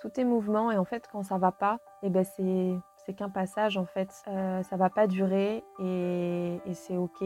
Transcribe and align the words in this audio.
tout 0.00 0.18
est 0.18 0.24
mouvement 0.24 0.70
et 0.70 0.78
en 0.78 0.84
fait 0.84 1.08
quand 1.10 1.22
ça 1.22 1.38
va 1.38 1.52
pas, 1.52 1.78
et 2.02 2.06
eh 2.06 2.10
ben 2.10 2.24
c'est 2.24 2.78
c'est 3.08 3.14
qu'un 3.14 3.30
passage 3.30 3.78
en 3.78 3.86
fait. 3.86 4.10
Euh, 4.28 4.62
ça 4.62 4.76
va 4.76 4.90
pas 4.90 5.06
durer 5.06 5.64
et, 5.78 6.60
et 6.66 6.74
c'est 6.74 6.98
ok. 6.98 7.24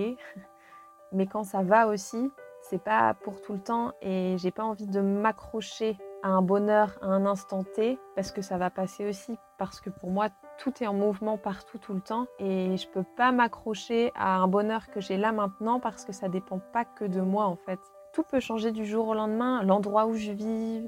Mais 1.13 1.27
quand 1.27 1.43
ça 1.43 1.63
va 1.63 1.89
aussi, 1.89 2.31
c'est 2.63 2.83
pas 2.83 3.15
pour 3.15 3.43
tout 3.43 3.53
le 3.53 3.59
temps 3.59 3.93
et 4.01 4.37
j'ai 4.39 4.53
pas 4.53 4.63
envie 4.63 4.87
de 4.87 5.01
m'accrocher 5.01 5.99
à 6.23 6.29
un 6.29 6.41
bonheur 6.41 6.97
à 7.03 7.07
un 7.07 7.27
instant 7.27 7.65
T 7.65 7.99
parce 8.15 8.31
que 8.31 8.43
ça 8.43 8.57
va 8.59 8.71
passer 8.71 9.09
aussi 9.09 9.37
parce 9.59 9.81
que 9.81 9.91
pour 9.91 10.11
moi 10.11 10.29
tout 10.59 10.73
est 10.81 10.87
en 10.87 10.95
mouvement 10.95 11.37
partout 11.37 11.79
tout 11.79 11.95
le 11.95 12.01
temps 12.01 12.27
et 12.39 12.77
je 12.77 12.89
peux 12.89 13.05
pas 13.17 13.33
m'accrocher 13.33 14.13
à 14.15 14.37
un 14.37 14.47
bonheur 14.47 14.89
que 14.91 15.01
j'ai 15.01 15.17
là 15.17 15.33
maintenant 15.33 15.81
parce 15.81 16.05
que 16.05 16.13
ça 16.13 16.29
dépend 16.29 16.61
pas 16.73 16.85
que 16.85 17.05
de 17.05 17.21
moi 17.21 17.47
en 17.47 17.57
fait. 17.57 17.81
Tout 18.13 18.25
peut 18.25 18.41
changer 18.41 18.73
du 18.73 18.85
jour 18.85 19.09
au 19.09 19.15
lendemain, 19.15 19.63
l'endroit 19.63 20.05
où 20.05 20.15
je 20.15 20.33
vis, 20.33 20.87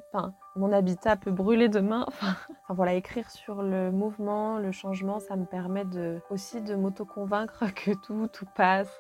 mon 0.57 0.71
habitat 0.73 1.17
peut 1.17 1.31
brûler 1.31 1.71
demain. 1.71 2.05
Enfin, 2.67 2.75
voilà, 2.75 2.93
écrire 2.93 3.31
sur 3.31 3.63
le 3.63 3.91
mouvement, 3.91 4.59
le 4.59 4.73
changement, 4.73 5.21
ça 5.21 5.35
me 5.37 5.47
permet 5.47 5.87
de, 5.87 6.21
aussi 6.29 6.61
de 6.61 6.75
m'auto-convaincre 6.75 7.65
que 7.75 7.93
tout, 7.93 8.29
tout 8.31 8.45
passe. 8.55 8.91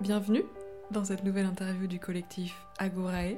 Bienvenue 0.00 0.42
dans 0.90 1.04
cette 1.04 1.22
nouvelle 1.22 1.46
interview 1.46 1.86
du 1.86 2.00
collectif 2.00 2.66
Agorae, 2.78 3.36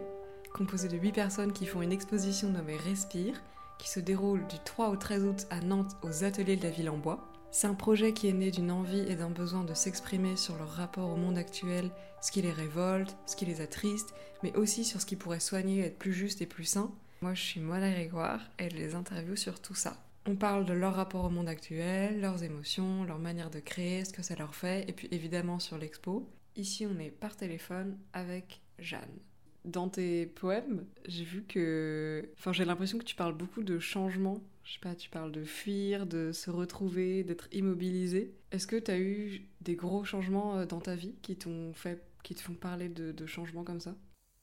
composé 0.54 0.88
de 0.88 0.96
8 0.96 1.12
personnes 1.12 1.52
qui 1.52 1.66
font 1.66 1.82
une 1.82 1.92
exposition 1.92 2.48
nommée 2.48 2.78
Respire, 2.78 3.34
qui 3.78 3.90
se 3.90 4.00
déroule 4.00 4.46
du 4.46 4.58
3 4.64 4.88
au 4.88 4.96
13 4.96 5.24
août 5.24 5.46
à 5.50 5.60
Nantes 5.60 5.96
aux 6.02 6.24
ateliers 6.24 6.56
de 6.56 6.62
la 6.62 6.70
ville 6.70 6.88
en 6.88 6.96
bois. 6.96 7.18
C'est 7.52 7.66
un 7.66 7.74
projet 7.74 8.12
qui 8.12 8.28
est 8.28 8.32
né 8.32 8.52
d'une 8.52 8.70
envie 8.70 9.00
et 9.00 9.16
d'un 9.16 9.28
besoin 9.28 9.64
de 9.64 9.74
s'exprimer 9.74 10.36
sur 10.36 10.56
leur 10.56 10.70
rapport 10.70 11.10
au 11.10 11.16
monde 11.16 11.36
actuel, 11.36 11.90
ce 12.20 12.30
qui 12.30 12.42
les 12.42 12.52
révolte, 12.52 13.16
ce 13.26 13.34
qui 13.34 13.44
les 13.44 13.60
attriste, 13.60 14.14
mais 14.44 14.54
aussi 14.56 14.84
sur 14.84 15.00
ce 15.00 15.06
qui 15.06 15.16
pourrait 15.16 15.40
soigner, 15.40 15.80
être 15.80 15.98
plus 15.98 16.12
juste 16.12 16.40
et 16.42 16.46
plus 16.46 16.64
sain. 16.64 16.92
Moi, 17.22 17.34
je 17.34 17.42
suis 17.42 17.60
Moana 17.60 17.90
Grégoire 17.90 18.40
et 18.60 18.70
je 18.70 18.76
les 18.76 18.94
interview 18.94 19.34
sur 19.34 19.60
tout 19.60 19.74
ça. 19.74 19.96
On 20.26 20.36
parle 20.36 20.64
de 20.64 20.72
leur 20.72 20.94
rapport 20.94 21.24
au 21.24 21.30
monde 21.30 21.48
actuel, 21.48 22.20
leurs 22.20 22.44
émotions, 22.44 23.02
leur 23.04 23.18
manière 23.18 23.50
de 23.50 23.58
créer, 23.58 24.04
ce 24.04 24.12
que 24.12 24.22
ça 24.22 24.36
leur 24.36 24.54
fait, 24.54 24.88
et 24.88 24.92
puis 24.92 25.08
évidemment 25.10 25.58
sur 25.58 25.76
l'expo. 25.76 26.30
Ici, 26.54 26.86
on 26.86 27.00
est 27.00 27.10
par 27.10 27.36
téléphone 27.36 27.98
avec 28.12 28.60
Jeanne. 28.78 29.18
Dans 29.64 29.88
tes 29.88 30.26
poèmes, 30.26 30.84
j'ai 31.06 31.24
vu 31.24 31.42
que. 31.42 32.30
Enfin, 32.38 32.52
j'ai 32.52 32.64
l'impression 32.64 32.96
que 32.98 33.04
tu 33.04 33.16
parles 33.16 33.34
beaucoup 33.34 33.62
de 33.62 33.78
changement. 33.78 34.38
Je 34.70 34.74
sais 34.74 34.80
pas, 34.88 34.94
tu 34.94 35.10
parles 35.10 35.32
de 35.32 35.42
fuir, 35.42 36.06
de 36.06 36.30
se 36.30 36.48
retrouver, 36.48 37.24
d'être 37.24 37.48
immobilisé. 37.50 38.38
Est-ce 38.52 38.68
que 38.68 38.76
tu 38.76 38.92
as 38.92 39.00
eu 39.00 39.48
des 39.62 39.74
gros 39.74 40.04
changements 40.04 40.58
euh, 40.58 40.64
dans 40.64 40.78
ta 40.78 40.94
vie 40.94 41.16
qui 41.22 41.36
t'ont 41.36 41.72
fait, 41.74 42.00
qui 42.22 42.36
te 42.36 42.40
font 42.40 42.54
parler 42.54 42.88
de, 42.88 43.26
changements 43.26 43.64
comme 43.64 43.80
ça? 43.80 43.96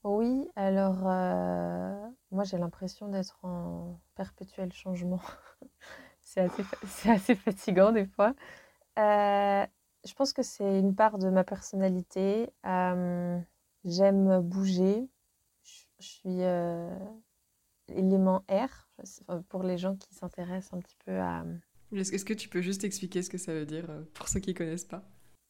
Oui, 0.03 0.50
alors 0.58 1.08
euh, 1.08 2.09
moi 2.31 2.44
j'ai 2.44 2.58
l'impression 2.58 3.08
d'être 3.08 3.39
en 3.44 4.02
perpétuel 4.16 4.73
changement. 4.73 5.22
c'est 6.23 6.50
assez, 7.06 7.36
fatigant 7.36 7.94
des 7.94 8.06
fois. 8.06 8.36
Euh, 9.00 9.66
je 10.06 10.14
pense 10.14 10.34
que 10.34 10.44
c'est 10.44 10.80
une 10.80 10.94
part 10.94 11.19
de 11.19 11.30
ma 11.30 11.45
personnalité. 11.45 12.50
J'aime 13.86 14.41
bouger. 14.41 15.08
Je, 15.64 16.06
suis 16.06 16.41
euh, 17.91 17.95
élément 17.95 18.43
R, 18.49 18.88
pour 19.49 19.63
les 19.63 19.77
gens 19.77 19.95
qui 19.95 20.13
s'intéressent 20.13 20.73
un 20.73 20.80
petit 20.80 20.97
peu 21.05 21.19
à... 21.19 21.43
Est-ce 21.94 22.25
que 22.25 22.33
tu 22.33 22.49
peux 22.49 22.61
juste 22.61 22.83
expliquer 22.83 23.21
ce 23.21 23.29
que 23.29 23.38
ça 23.38 23.53
veut 23.53 23.66
dire 23.66 23.89
euh, 23.89 24.02
pour 24.13 24.27
ceux 24.27 24.39
qui 24.39 24.52
ne 24.52 24.57
connaissent 24.57 24.85
pas? 24.85 25.03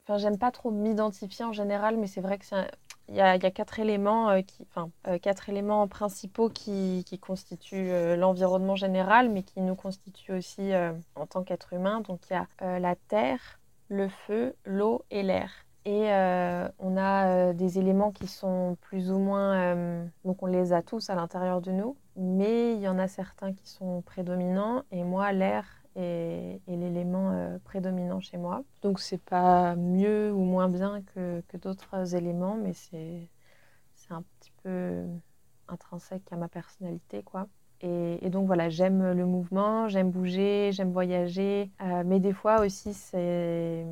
Enfin, 0.03 0.17
j'aime 0.19 0.37
pas 0.37 0.51
trop 0.51 0.71
m'identifier 0.71 1.43
en 1.43 1.51
général, 1.51 1.97
mais 1.97 2.07
c'est 2.07 2.21
vrai 2.21 2.39
qu'il 2.39 2.57
y, 3.09 3.19
a, 3.19 3.35
y 3.35 3.45
a 3.45 3.51
quatre 3.51 3.79
éléments, 3.79 4.41
qui, 4.41 4.63
enfin, 4.63 4.89
quatre 5.21 5.49
éléments 5.49 5.85
principaux 5.89 6.49
qui, 6.49 7.03
qui 7.05 7.19
constituent 7.19 8.15
l'environnement 8.15 8.77
général, 8.77 9.29
mais 9.29 9.43
qui 9.43 9.59
nous 9.59 9.75
constituent 9.75 10.31
aussi 10.31 10.71
en 11.15 11.25
tant 11.27 11.43
qu'être 11.43 11.73
humain. 11.73 11.99
Donc 11.99 12.21
il 12.29 12.33
y 12.33 12.65
a 12.65 12.79
la 12.79 12.95
terre, 12.95 13.59
le 13.89 14.07
feu, 14.07 14.55
l'eau 14.63 15.03
et 15.11 15.23
l'air. 15.23 15.51
Et 15.87 16.11
euh, 16.11 16.67
on 16.79 16.97
a 16.97 17.29
euh, 17.29 17.53
des 17.53 17.79
éléments 17.79 18.11
qui 18.11 18.27
sont 18.27 18.77
plus 18.81 19.09
ou 19.09 19.19
moins... 19.19 19.55
Euh, 19.55 20.05
donc 20.25 20.43
on 20.43 20.45
les 20.45 20.73
a 20.73 20.81
tous 20.81 21.09
à 21.09 21.15
l'intérieur 21.15 21.61
de 21.61 21.71
nous, 21.71 21.95
mais 22.17 22.73
il 22.73 22.81
y 22.81 22.89
en 22.89 22.99
a 22.99 23.07
certains 23.07 23.53
qui 23.53 23.69
sont 23.69 24.01
prédominants. 24.01 24.83
Et 24.91 25.05
moi, 25.05 25.31
l'air 25.31 25.65
est, 25.95 26.59
l'élément 26.67 27.57
prédominant 27.63 28.19
chez 28.19 28.37
moi. 28.37 28.63
Donc 28.81 28.99
c'est 28.99 29.21
pas 29.21 29.77
mieux 29.77 30.33
ou 30.33 30.43
moins 30.43 30.67
bien 30.67 31.01
que, 31.15 31.41
d'autres 31.57 32.15
éléments, 32.15 32.57
mais 32.61 32.73
c'est 32.73 33.29
un 34.09 34.23
petit 34.39 34.51
peu 34.63 35.05
intrinsèque 35.69 36.33
à 36.33 36.35
ma 36.35 36.49
personnalité, 36.49 37.23
quoi. 37.23 37.47
Et, 37.79 38.29
donc 38.29 38.45
voilà, 38.45 38.67
j'aime 38.67 39.13
le 39.13 39.25
mouvement, 39.25 39.87
j'aime 39.87 40.11
bouger, 40.11 40.71
j'aime 40.73 40.91
voyager, 40.91 41.71
mais 42.05 42.19
des 42.19 42.33
fois 42.33 42.59
aussi 42.61 42.93
c'est 42.93 43.85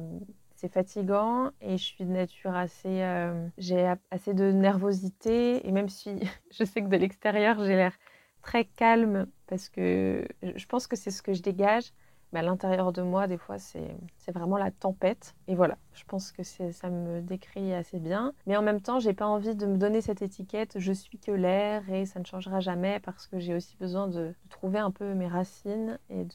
fatigant 0.70 1.52
et 1.62 1.78
je 1.78 1.84
suis 1.84 2.06
de 2.06 2.12
nature 2.12 2.56
assez, 2.56 3.02
euh, 3.02 3.48
j'ai 3.58 3.94
assez 4.12 4.34
de 4.34 4.52
nervosité 4.52 5.68
et 5.68 5.72
même 5.72 5.90
si 5.90 6.20
je 6.52 6.64
sais 6.64 6.82
que 6.82 6.88
de 6.88 6.98
l'extérieur 6.98 7.64
j'ai 7.64 7.76
l'air 7.76 7.94
très 8.42 8.66
calme 8.66 9.28
parce 9.48 9.70
que 9.70 10.28
je 10.42 10.66
pense 10.66 10.88
que 10.88 10.96
c'est 10.96 11.12
ce 11.12 11.22
que 11.22 11.34
je 11.34 11.42
dégage, 11.42 11.92
à 12.36 12.42
l'intérieur 12.42 12.92
de 12.92 13.02
moi, 13.02 13.28
des 13.28 13.38
fois, 13.38 13.58
c'est 13.60 14.32
vraiment 14.34 14.58
la 14.58 14.72
tempête. 14.72 15.36
Et 15.48 15.56
voilà, 15.56 15.78
je 15.94 16.04
pense 16.06 16.32
que 16.32 16.44
ça 16.44 16.90
me 16.90 17.22
décrit 17.22 17.74
assez 17.74 18.00
bien. 18.00 18.34
Mais 18.46 18.58
en 18.58 18.62
même 18.62 18.82
temps, 18.82 19.00
j'ai 19.00 19.14
pas 19.14 19.28
envie 19.28 19.56
de 19.56 19.66
me 19.66 19.78
donner 19.78 20.02
cette 20.02 20.22
étiquette 20.22 20.78
je 20.80 20.92
suis 20.92 21.18
que 21.18 21.32
l'air 21.32 21.90
et 21.90 22.06
ça 22.06 22.20
ne 22.20 22.26
changera 22.26 22.60
jamais 22.60 23.00
parce 23.00 23.28
que 23.28 23.40
j'ai 23.40 23.56
aussi 23.56 23.76
besoin 23.78 24.08
de, 24.08 24.34
trouver 24.50 24.80
un 24.80 24.92
peu 24.92 25.14
mes 25.14 25.28
racines 25.28 26.00
et 26.10 26.26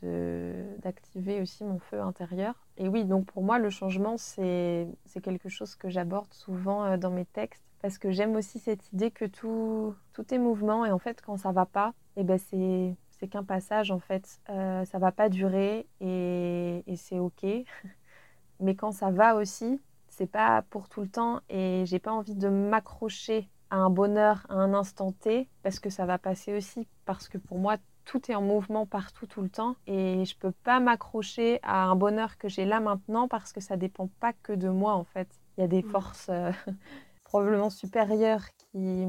d'activer 0.83 1.41
aussi 1.41 1.65
mon 1.65 1.79
feu 1.79 2.01
intérieur. 2.01 2.55
Et 2.81 2.89
oui, 2.89 3.05
donc 3.05 3.27
pour 3.27 3.43
moi, 3.43 3.59
le 3.59 3.69
changement, 3.69 4.17
c'est 4.17 4.89
quelque 5.23 5.51
chose 5.51 5.75
que 5.75 5.91
j'aborde 5.91 6.33
souvent 6.33 6.83
euh, 6.85 6.97
dans 6.97 7.11
mes 7.11 7.27
textes 7.27 7.63
parce 7.83 7.99
que 7.99 8.11
j'aime 8.11 8.35
aussi 8.37 8.59
cette 8.59 8.91
idée 8.93 9.11
que 9.11 9.27
tout, 9.27 9.95
tout 10.15 10.35
est 10.35 10.39
mouvement 10.39 10.87
et 10.87 10.91
en 10.91 10.99
fait, 10.99 11.21
quand 11.21 11.37
ça 11.37 11.53
va 11.53 11.67
pas, 11.67 11.93
et 12.17 12.21
eh 12.21 12.25
ben 12.25 12.39
c'est 12.39 12.97
c'est 13.21 13.29
qu'un 13.29 13.45
passage 13.45 13.91
en 13.91 13.99
fait. 13.99 14.41
Euh, 14.49 14.85
ça 14.87 14.99
va 14.99 15.13
pas 15.13 15.29
durer 15.29 15.87
et, 16.01 16.83
c'est 16.97 17.19
ok. 17.19 17.45
Mais 18.61 18.75
quand 18.75 18.93
ça 18.93 19.11
va 19.11 19.37
aussi, 19.37 19.79
c'est 20.09 20.27
pas 20.27 20.63
pour 20.71 20.89
tout 20.89 21.03
le 21.03 21.09
temps 21.09 21.41
et 21.51 21.85
j'ai 21.87 21.99
pas 21.99 22.13
envie 22.13 22.35
de 22.35 22.49
m'accrocher 22.49 23.49
à 23.69 23.77
un 23.77 23.91
bonheur 23.91 24.47
à 24.49 24.55
un 24.55 24.73
instant 24.75 25.13
T 25.13 25.49
parce 25.63 25.81
que 25.81 25.91
ça 25.91 26.07
va 26.07 26.19
passer 26.19 26.57
aussi. 26.57 26.89
Parce 27.05 27.29
que 27.29 27.37
pour 27.37 27.59
moi, 27.59 27.77
tout 28.11 28.29
est 28.29 28.35
en 28.35 28.43
mouvement 28.43 28.87
partout 28.87 29.27
tout 29.27 29.41
le 29.41 29.49
temps 29.49 29.77
et 29.87 30.25
je 30.25 30.37
peux 30.37 30.51
pas 30.51 30.81
m'accrocher 30.81 31.61
à 31.63 31.85
un 31.85 31.95
bonheur 31.95 32.39
que 32.39 32.49
j'ai 32.49 32.65
là 32.65 32.81
maintenant 32.81 33.29
parce 33.29 33.53
que 33.53 33.61
ça 33.61 33.77
dépend 33.77 34.09
pas 34.19 34.33
que 34.33 34.53
de 34.53 34.69
moi 34.69 34.95
en 34.95 35.05
fait. 35.05 35.29
Il 35.57 35.61
y 35.61 35.65
a 35.65 35.69
des 35.69 35.83
mmh. 35.83 35.91
forces 35.91 36.27
euh, 36.29 36.51
probablement 37.25 37.71
supérieures 37.71 38.47
qui, 38.57 39.07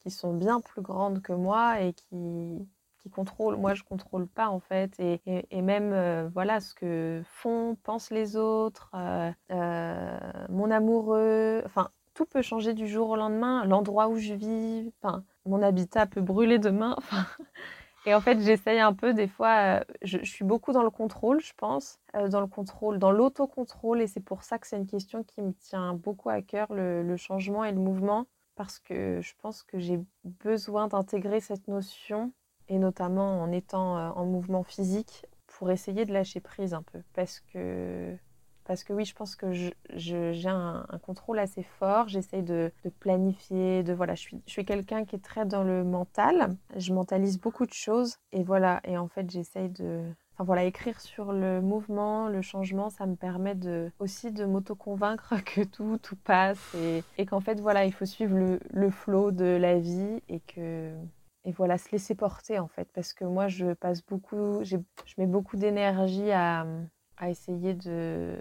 qui 0.00 0.10
sont 0.10 0.32
bien 0.32 0.62
plus 0.62 0.80
grandes 0.80 1.20
que 1.20 1.34
moi 1.34 1.82
et 1.82 1.92
qui, 1.92 2.66
qui 3.04 3.10
contrôle. 3.10 3.56
Moi, 3.56 3.74
je 3.74 3.82
contrôle 3.82 4.26
pas 4.26 4.48
en 4.48 4.58
fait, 4.58 4.98
et, 4.98 5.20
et, 5.26 5.60
même 5.60 5.92
euh, 5.92 6.30
voilà 6.32 6.60
ce 6.60 6.74
que 6.74 7.22
font, 7.26 7.76
pensent 7.82 8.10
les 8.10 8.36
autres, 8.36 8.90
euh, 8.94 9.30
euh, 9.50 10.18
mon 10.48 10.70
amoureux. 10.70 11.62
Enfin, 11.66 11.90
tout 12.14 12.24
peut 12.24 12.40
changer 12.40 12.72
du 12.72 12.88
jour 12.88 13.10
au 13.10 13.16
lendemain. 13.16 13.66
L'endroit 13.66 14.08
où 14.08 14.16
je 14.16 14.32
vis, 14.32 14.90
enfin, 15.02 15.22
mon 15.44 15.60
habitat 15.60 16.06
peut 16.06 16.22
brûler 16.22 16.58
demain. 16.58 16.96
Et 18.06 18.14
en 18.14 18.20
fait, 18.20 18.38
j'essaye 18.40 18.80
un 18.80 18.92
peu, 18.92 19.14
des 19.14 19.28
fois, 19.28 19.82
je, 20.02 20.18
suis 20.24 20.44
beaucoup 20.44 20.72
dans 20.72 20.82
le 20.82 20.90
contrôle, 20.90 21.40
je 21.40 21.52
pense, 21.56 21.98
dans 22.12 22.40
le 22.40 22.46
contrôle, 22.46 22.98
dans 22.98 23.10
l'autocontrôle, 23.10 24.02
et 24.02 24.06
c'est 24.06 24.20
pour 24.20 24.42
ça 24.42 24.58
que 24.58 24.66
c'est 24.66 24.76
une 24.76 24.86
question 24.86 25.24
qui 25.24 25.40
me 25.40 25.52
tient 25.52 25.94
beaucoup 25.94 26.28
à 26.28 26.42
cœur, 26.42 26.72
le, 26.72 27.02
le 27.02 27.16
changement 27.16 27.64
et 27.64 27.72
le 27.72 27.78
mouvement, 27.78 28.26
parce 28.56 28.78
que 28.78 29.20
je 29.22 29.32
pense 29.40 29.62
que 29.62 29.78
j'ai 29.78 30.00
besoin 30.24 30.88
d'intégrer 30.88 31.40
cette 31.40 31.66
notion 31.66 32.32
et 32.68 32.78
notamment 32.78 33.42
en 33.42 33.52
étant 33.52 33.98
euh, 33.98 34.10
en 34.10 34.24
mouvement 34.24 34.62
physique 34.62 35.26
pour 35.46 35.70
essayer 35.70 36.04
de 36.04 36.12
lâcher 36.12 36.40
prise 36.40 36.74
un 36.74 36.82
peu. 36.82 37.00
Parce 37.12 37.40
que, 37.40 38.16
parce 38.64 38.84
que 38.84 38.92
oui, 38.92 39.04
je 39.04 39.14
pense 39.14 39.36
que 39.36 39.52
j'ai 39.52 40.48
un, 40.48 40.86
contrôle 41.02 41.38
assez 41.38 41.62
fort, 41.62 42.08
j'essaye 42.08 42.42
de, 42.42 42.72
de, 42.84 42.90
planifier, 42.90 43.82
de 43.82 43.92
voilà, 43.92 44.14
je 44.14 44.20
suis, 44.20 44.42
je 44.46 44.52
suis 44.52 44.64
quelqu'un 44.64 45.04
qui 45.04 45.16
est 45.16 45.24
très 45.24 45.44
dans 45.44 45.64
le 45.64 45.84
mental, 45.84 46.56
je 46.76 46.92
mentalise 46.92 47.38
beaucoup 47.38 47.66
de 47.66 47.72
choses. 47.72 48.16
Et 48.32 48.42
voilà, 48.42 48.80
et 48.84 48.96
en 48.98 49.08
fait 49.08 49.30
j'essaye 49.30 49.68
de... 49.68 50.02
Enfin 50.32 50.44
voilà, 50.44 50.64
écrire 50.64 51.00
sur 51.00 51.32
le 51.32 51.60
mouvement, 51.60 52.28
le 52.28 52.42
changement, 52.42 52.90
ça 52.90 53.06
me 53.06 53.14
permet 53.14 53.54
de, 53.54 53.92
aussi 54.00 54.32
de 54.32 54.44
m'auto-convaincre 54.44 55.34
que 55.44 55.62
tout, 55.62 55.98
tout 56.02 56.16
passe. 56.16 56.74
Et, 56.74 57.04
et 57.18 57.26
qu'en 57.26 57.40
fait 57.40 57.60
voilà, 57.60 57.84
il 57.84 57.92
faut 57.92 58.06
suivre 58.06 58.36
le, 58.36 58.60
le 58.70 58.90
flot 58.90 59.30
de 59.30 59.44
la 59.44 59.78
vie 59.78 60.22
et 60.28 60.40
que 60.40 60.92
et 61.46 61.52
voilà, 61.52 61.76
se 61.78 61.90
laisser 61.92 62.14
porter 62.14 62.58
en 62.58 62.68
fait. 62.68 62.88
Parce 62.94 63.12
que 63.12 63.24
moi, 63.24 63.48
je 63.48 63.74
passe 63.74 64.04
beaucoup, 64.04 64.64
je 64.64 64.76
mets 65.18 65.26
beaucoup 65.26 65.56
d'énergie 65.56 66.32
à, 66.32 66.66
à, 67.16 67.30
essayer 67.30 67.74
de 67.74 68.38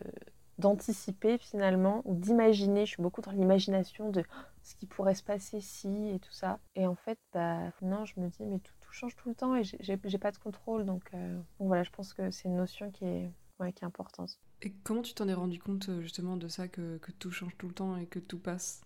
d'anticiper 0.59 1.39
finalement 1.39 2.03
ou 2.05 2.15
d'imaginer. 2.15 2.85
Je 2.85 2.91
suis 2.91 3.01
beaucoup 3.01 3.21
dans 3.21 3.31
l'imagination 3.31 4.11
de 4.11 4.23
ce 4.61 4.75
qui 4.75 4.85
pourrait 4.85 5.15
se 5.15 5.23
passer 5.23 5.59
si 5.61 6.09
et 6.09 6.19
tout 6.19 6.31
ça. 6.31 6.59
Et 6.75 6.85
en 6.85 6.95
fait, 6.95 7.17
bah, 7.33 7.71
non, 7.81 8.05
je 8.05 8.19
me 8.19 8.27
dis, 8.29 8.45
mais 8.45 8.59
tout, 8.59 8.73
tout 8.79 8.91
change 8.91 9.15
tout 9.15 9.29
le 9.29 9.35
temps 9.35 9.55
et 9.55 9.63
j'ai 9.63 10.17
pas 10.19 10.31
de 10.31 10.37
contrôle. 10.37 10.85
Donc, 10.85 11.11
voilà, 11.59 11.81
je 11.83 11.89
pense 11.89 12.13
que 12.13 12.29
c'est 12.29 12.47
une 12.47 12.55
notion 12.55 12.91
qui 12.91 13.03
est, 13.05 13.31
qui 13.75 13.83
est 13.83 13.85
importante. 13.85 14.39
Et 14.61 14.71
comment 14.83 15.01
tu 15.01 15.15
t'en 15.15 15.27
es 15.27 15.33
rendu 15.33 15.59
compte 15.59 15.89
justement 16.01 16.37
de 16.37 16.47
ça, 16.47 16.67
que, 16.67 16.97
que, 16.97 17.11
tout 17.11 17.31
change 17.31 17.57
tout 17.57 17.67
le 17.67 17.73
temps 17.73 17.97
et 17.97 18.05
que 18.05 18.19
tout 18.19 18.39
passe? 18.39 18.81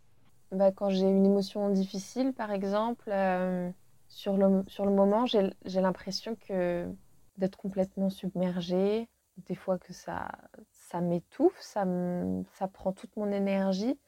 Bah, 0.52 0.72
Quand 0.72 0.90
j'ai 0.90 1.08
une 1.08 1.26
émotion 1.26 1.70
difficile, 1.70 2.32
par 2.34 2.52
exemple, 2.52 3.12
sur, 4.08 4.38
le, 4.38 4.64
sur 4.68 4.86
le 4.86 4.92
moment, 4.92 5.26
j'ai 5.26 5.82
l'impression 5.82 6.36
que 6.48 6.88
d'être 7.38 7.58
complètement 7.58 8.10
submergée, 8.10 9.08
des 9.46 9.56
fois 9.56 9.78
que 9.78 9.94
ça, 9.94 10.30
ça 10.72 11.02
m'étouffe, 11.02 11.60
ça, 11.60 11.86
ça 12.54 12.68
prend 12.68 12.92
toute 12.92 13.16
mon 13.18 13.32
énergie. 13.32 14.00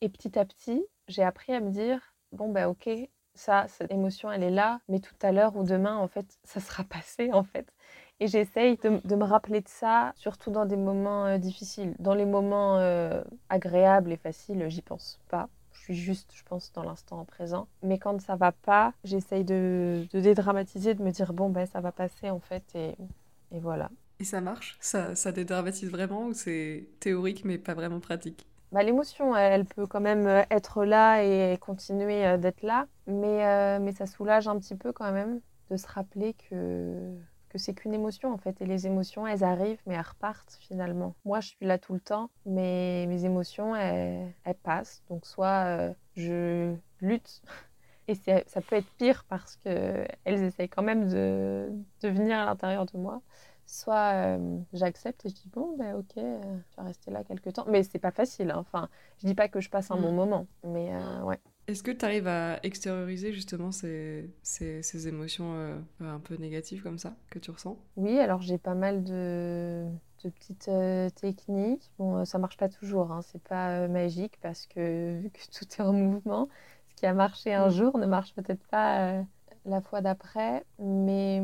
Et 0.00 0.08
petit 0.08 0.38
à 0.38 0.44
petit, 0.44 0.84
j'ai 1.08 1.22
appris 1.22 1.52
à 1.52 1.60
me 1.60 1.70
dire, 1.70 2.00
bon, 2.32 2.50
ben 2.50 2.66
ok, 2.66 2.88
ça, 3.34 3.66
cette 3.68 3.90
émotion, 3.92 4.30
elle 4.30 4.42
est 4.42 4.50
là, 4.50 4.80
mais 4.88 5.00
tout 5.00 5.14
à 5.22 5.32
l'heure 5.32 5.56
ou 5.56 5.64
demain, 5.64 5.96
en 5.96 6.08
fait, 6.08 6.38
ça 6.44 6.60
sera 6.60 6.84
passé, 6.84 7.32
en 7.32 7.42
fait. 7.42 7.72
Et 8.20 8.28
j'essaye 8.28 8.76
de, 8.76 9.00
de, 9.04 9.16
me 9.16 9.24
rappeler 9.24 9.60
de 9.60 9.68
ça, 9.68 10.12
surtout 10.16 10.50
dans 10.50 10.66
des 10.66 10.76
moments 10.76 11.26
euh, 11.26 11.38
difficiles. 11.38 11.94
Dans 11.98 12.14
les 12.14 12.26
moments 12.26 12.78
euh, 12.78 13.22
agréables 13.48 14.12
et 14.12 14.16
faciles, 14.16 14.68
j'y 14.68 14.82
pense 14.82 15.18
pas. 15.28 15.48
Je 15.72 15.80
suis 15.80 15.94
juste, 15.94 16.30
je 16.34 16.44
pense, 16.44 16.72
dans 16.72 16.82
l'instant 16.84 17.24
présent. 17.24 17.66
Mais 17.82 17.98
quand 17.98 18.20
ça 18.20 18.36
va 18.36 18.52
pas, 18.52 18.92
j'essaye 19.04 19.44
de, 19.44 20.06
de, 20.12 20.20
dédramatiser, 20.20 20.94
de 20.94 21.02
me 21.02 21.10
dire, 21.10 21.32
bon, 21.32 21.48
ben 21.48 21.66
ça 21.66 21.80
va 21.80 21.90
passer, 21.90 22.30
en 22.30 22.38
fait, 22.40 22.64
et, 22.74 22.96
et 23.50 23.58
voilà. 23.60 23.90
Et 24.22 24.24
ça 24.24 24.40
marche? 24.40 24.76
Ça, 24.78 25.16
ça 25.16 25.32
dédramatise 25.32 25.90
vraiment 25.90 26.26
ou 26.26 26.32
c'est 26.32 26.86
théorique 27.00 27.44
mais 27.44 27.58
pas 27.58 27.74
vraiment 27.74 27.98
pratique? 27.98 28.46
Bah, 28.70 28.84
L'émotion, 28.84 29.34
elle 29.34 29.64
peut 29.64 29.88
quand 29.88 30.00
même 30.00 30.28
euh, 30.28 30.44
être 30.48 30.84
là 30.84 31.24
et 31.24 31.58
continuer 31.58 32.24
euh, 32.24 32.36
d'être 32.36 32.62
là, 32.62 32.86
mais, 33.08 33.44
euh, 33.44 33.80
mais 33.80 33.90
ça 33.90 34.06
soulage 34.06 34.46
un 34.46 34.56
petit 34.60 34.76
peu 34.76 34.92
quand 34.92 35.10
même 35.10 35.40
de 35.72 35.76
se 35.76 35.88
rappeler 35.88 36.34
que, 36.34 37.16
que 37.48 37.58
c'est 37.58 37.74
qu'une 37.74 37.94
émotion 37.94 38.32
en 38.32 38.38
fait. 38.38 38.62
Et 38.62 38.64
les 38.64 38.86
émotions, 38.86 39.26
elles 39.26 39.42
arrivent, 39.42 39.82
mais 39.86 39.94
elles 39.94 40.06
repartent 40.08 40.56
finalement. 40.60 41.16
Moi, 41.24 41.40
je 41.40 41.48
suis 41.48 41.66
là 41.66 41.78
tout 41.78 41.92
le 41.92 42.00
temps, 42.00 42.30
mais 42.46 43.06
mes 43.08 43.24
émotions, 43.24 43.74
elles, 43.74 44.32
passent. 44.62 45.02
Donc 45.10 45.26
soit 45.26 45.94
je 46.14 46.76
lutte. 47.00 47.42
Et 48.08 48.14
ça 48.14 48.60
peut 48.60 48.76
être 48.76 48.90
pire 48.98 49.24
parce 49.28 49.56
qu'elles 49.56 50.42
essayent 50.42 50.68
quand 50.68 50.82
même 50.82 51.08
de, 51.08 51.70
de 52.02 52.08
venir 52.08 52.36
à 52.36 52.44
l'intérieur 52.44 52.84
de 52.84 52.98
moi 52.98 53.22
soit 53.66 54.12
euh, 54.14 54.58
j'accepte 54.72 55.24
et 55.24 55.28
je 55.28 55.34
dis 55.34 55.48
bon 55.52 55.76
ben 55.76 55.94
ok 55.96 56.16
euh, 56.18 56.40
je 56.42 56.76
vais 56.76 56.86
rester 56.88 57.10
là 57.10 57.24
quelques 57.24 57.52
temps 57.52 57.64
mais 57.68 57.82
c'est 57.82 57.98
pas 57.98 58.10
facile 58.10 58.50
hein. 58.50 58.58
enfin 58.58 58.88
je 59.18 59.26
dis 59.26 59.34
pas 59.34 59.48
que 59.48 59.60
je 59.60 59.70
passe 59.70 59.90
un 59.90 59.96
bon 59.96 60.12
mm. 60.12 60.16
moment 60.16 60.46
mais 60.64 60.94
euh, 60.94 61.22
ouais 61.22 61.40
est-ce 61.68 61.82
que 61.82 61.92
tu 61.92 62.04
arrives 62.04 62.26
à 62.26 62.58
extérioriser 62.64 63.32
justement 63.32 63.70
ces, 63.70 64.28
ces, 64.42 64.82
ces 64.82 65.06
émotions 65.06 65.80
un 66.00 66.18
peu 66.18 66.34
négatives 66.34 66.82
comme 66.82 66.98
ça 66.98 67.14
que 67.30 67.38
tu 67.38 67.52
ressens? 67.52 67.78
Oui 67.96 68.18
alors 68.18 68.42
j'ai 68.42 68.58
pas 68.58 68.74
mal 68.74 69.04
de, 69.04 69.86
de 70.24 70.30
petites 70.30 70.70
techniques 71.14 71.90
bon 71.98 72.24
ça 72.24 72.38
marche 72.38 72.56
pas 72.56 72.68
toujours 72.68 73.12
hein. 73.12 73.20
c'est 73.22 73.42
pas 73.42 73.86
magique 73.86 74.38
parce 74.42 74.66
que 74.66 75.18
vu 75.22 75.30
que 75.30 75.40
tout 75.56 75.66
est 75.78 75.82
en 75.82 75.92
mouvement 75.92 76.48
ce 76.88 76.96
qui 76.96 77.06
a 77.06 77.14
marché 77.14 77.54
un 77.54 77.68
mm. 77.68 77.72
jour 77.72 77.96
ne 77.96 78.06
marche 78.06 78.34
peut-être 78.34 78.66
pas 78.66 79.22
la 79.64 79.80
fois 79.80 80.00
d'après, 80.00 80.64
mais 80.78 81.40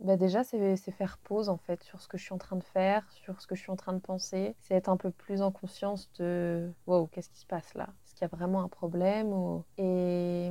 bah 0.00 0.16
déjà 0.16 0.44
c'est 0.44 0.76
faire 0.90 1.18
pause 1.18 1.48
en 1.48 1.56
fait 1.56 1.82
sur 1.82 2.00
ce 2.00 2.08
que 2.08 2.18
je 2.18 2.24
suis 2.24 2.34
en 2.34 2.38
train 2.38 2.56
de 2.56 2.64
faire, 2.64 3.10
sur 3.12 3.40
ce 3.40 3.46
que 3.46 3.54
je 3.54 3.62
suis 3.62 3.72
en 3.72 3.76
train 3.76 3.92
de 3.94 3.98
penser, 3.98 4.54
c'est 4.60 4.74
être 4.74 4.88
un 4.88 4.96
peu 4.96 5.10
plus 5.10 5.40
en 5.42 5.50
conscience 5.50 6.10
de 6.18 6.70
wow 6.86 7.06
qu'est-ce 7.06 7.30
qui 7.30 7.40
se 7.40 7.46
passe 7.46 7.74
là, 7.74 7.88
est-ce 8.04 8.14
qu'il 8.14 8.22
y 8.22 8.24
a 8.24 8.36
vraiment 8.36 8.62
un 8.62 8.68
problème 8.68 9.62
et 9.78 10.50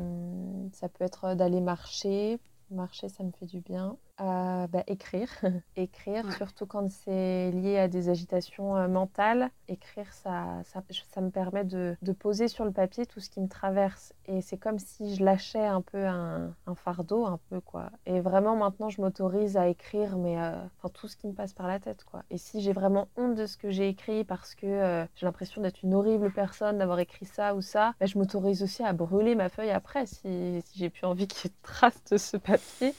ça 0.74 0.90
peut 0.90 1.04
être 1.04 1.36
d'aller 1.36 1.62
marcher, 1.62 2.40
marcher 2.72 3.10
ça 3.10 3.24
me 3.24 3.32
fait 3.32 3.46
du 3.46 3.62
bien, 3.62 3.98
à 4.18 4.68
bah, 4.68 4.84
écrire. 4.88 5.30
écrire, 5.76 6.32
surtout 6.34 6.66
quand 6.66 6.90
c'est 6.90 7.52
lié 7.52 7.78
à 7.78 7.88
des 7.88 8.10
agitations 8.10 8.76
euh, 8.78 8.88
mentales. 8.88 9.50
Écrire, 9.68 10.12
ça, 10.14 10.62
ça, 10.64 10.84
ça 11.12 11.22
me 11.22 11.30
permet 11.30 11.64
de, 11.64 11.96
de, 12.02 12.12
poser 12.12 12.48
sur 12.48 12.66
le 12.66 12.72
papier 12.72 13.06
tout 13.06 13.20
ce 13.20 13.30
qui 13.30 13.42
me 13.42 13.48
traverse. 13.48 14.14
Et 14.28 14.42
c'est 14.42 14.58
comme 14.58 14.80
si 14.80 15.16
je 15.16 15.24
lâchais 15.24 15.66
un 15.66 15.82
peu 15.82 16.06
un, 16.06 16.54
un, 16.66 16.76
fardeau, 16.76 17.26
un 17.26 17.40
peu, 17.50 17.60
quoi. 17.60 17.90
Et 18.06 18.22
vraiment, 18.22 18.56
maintenant, 18.56 18.90
je 18.90 19.02
m'autorise 19.02 19.58
à 19.58 19.68
écrire, 19.68 20.18
mais 20.18 20.40
euh, 20.40 20.56
enfin, 20.78 20.90
tout 20.94 21.08
ce 21.08 21.18
qui 21.18 21.28
me 21.28 21.34
passe 21.34 21.54
par 21.54 21.68
la 21.68 21.80
tête, 21.80 22.04
quoi. 22.06 22.24
Et 22.30 22.38
si 22.38 22.62
j'ai 22.62 22.74
vraiment 22.74 23.08
honte 23.18 23.36
de 23.36 23.46
ce 23.46 23.58
que 23.58 23.70
j'ai 23.70 23.90
écrit 23.90 24.24
parce 24.24 24.56
que 24.56 24.66
euh, 24.66 25.06
j'ai 25.16 25.26
l'impression 25.26 25.62
d'être 25.62 25.84
une 25.84 25.94
horrible 25.94 26.32
personne, 26.32 26.78
d'avoir 26.78 27.00
écrit 27.00 27.26
ça 27.26 27.56
ou 27.56 27.62
ça, 27.62 27.94
bah, 28.00 28.06
je 28.06 28.18
m'autorise 28.18 28.64
aussi 28.64 28.84
à 28.84 28.94
brûler 28.94 29.36
ma 29.36 29.50
feuille 29.50 29.72
après 29.72 30.06
si, 30.06 30.62
si 30.66 30.80
j'ai 30.80 30.90
plus 30.90 31.06
envie 31.06 31.28
qu'il 31.28 31.46
y 31.46 31.48
ait 31.48 31.56
de 31.56 31.64
traces 31.68 32.04
de 32.12 32.18
ce 32.18 32.38
papier. 32.38 32.94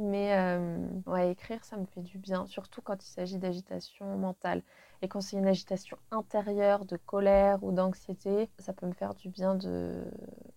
Mais 0.00 0.34
euh, 0.34 0.78
ouais, 1.06 1.30
écrire, 1.32 1.62
ça 1.62 1.76
me 1.76 1.84
fait 1.84 2.00
du 2.00 2.16
bien, 2.16 2.46
surtout 2.46 2.80
quand 2.80 3.04
il 3.04 3.10
s'agit 3.10 3.36
d'agitation 3.36 4.16
mentale. 4.16 4.62
Et 5.02 5.08
quand 5.08 5.20
c'est 5.20 5.36
une 5.36 5.46
agitation 5.46 5.98
intérieure, 6.10 6.86
de 6.86 6.96
colère 6.96 7.62
ou 7.62 7.70
d'anxiété, 7.70 8.48
ça 8.58 8.72
peut 8.72 8.86
me 8.86 8.94
faire 8.94 9.14
du 9.14 9.28
bien 9.28 9.54
de, 9.54 10.02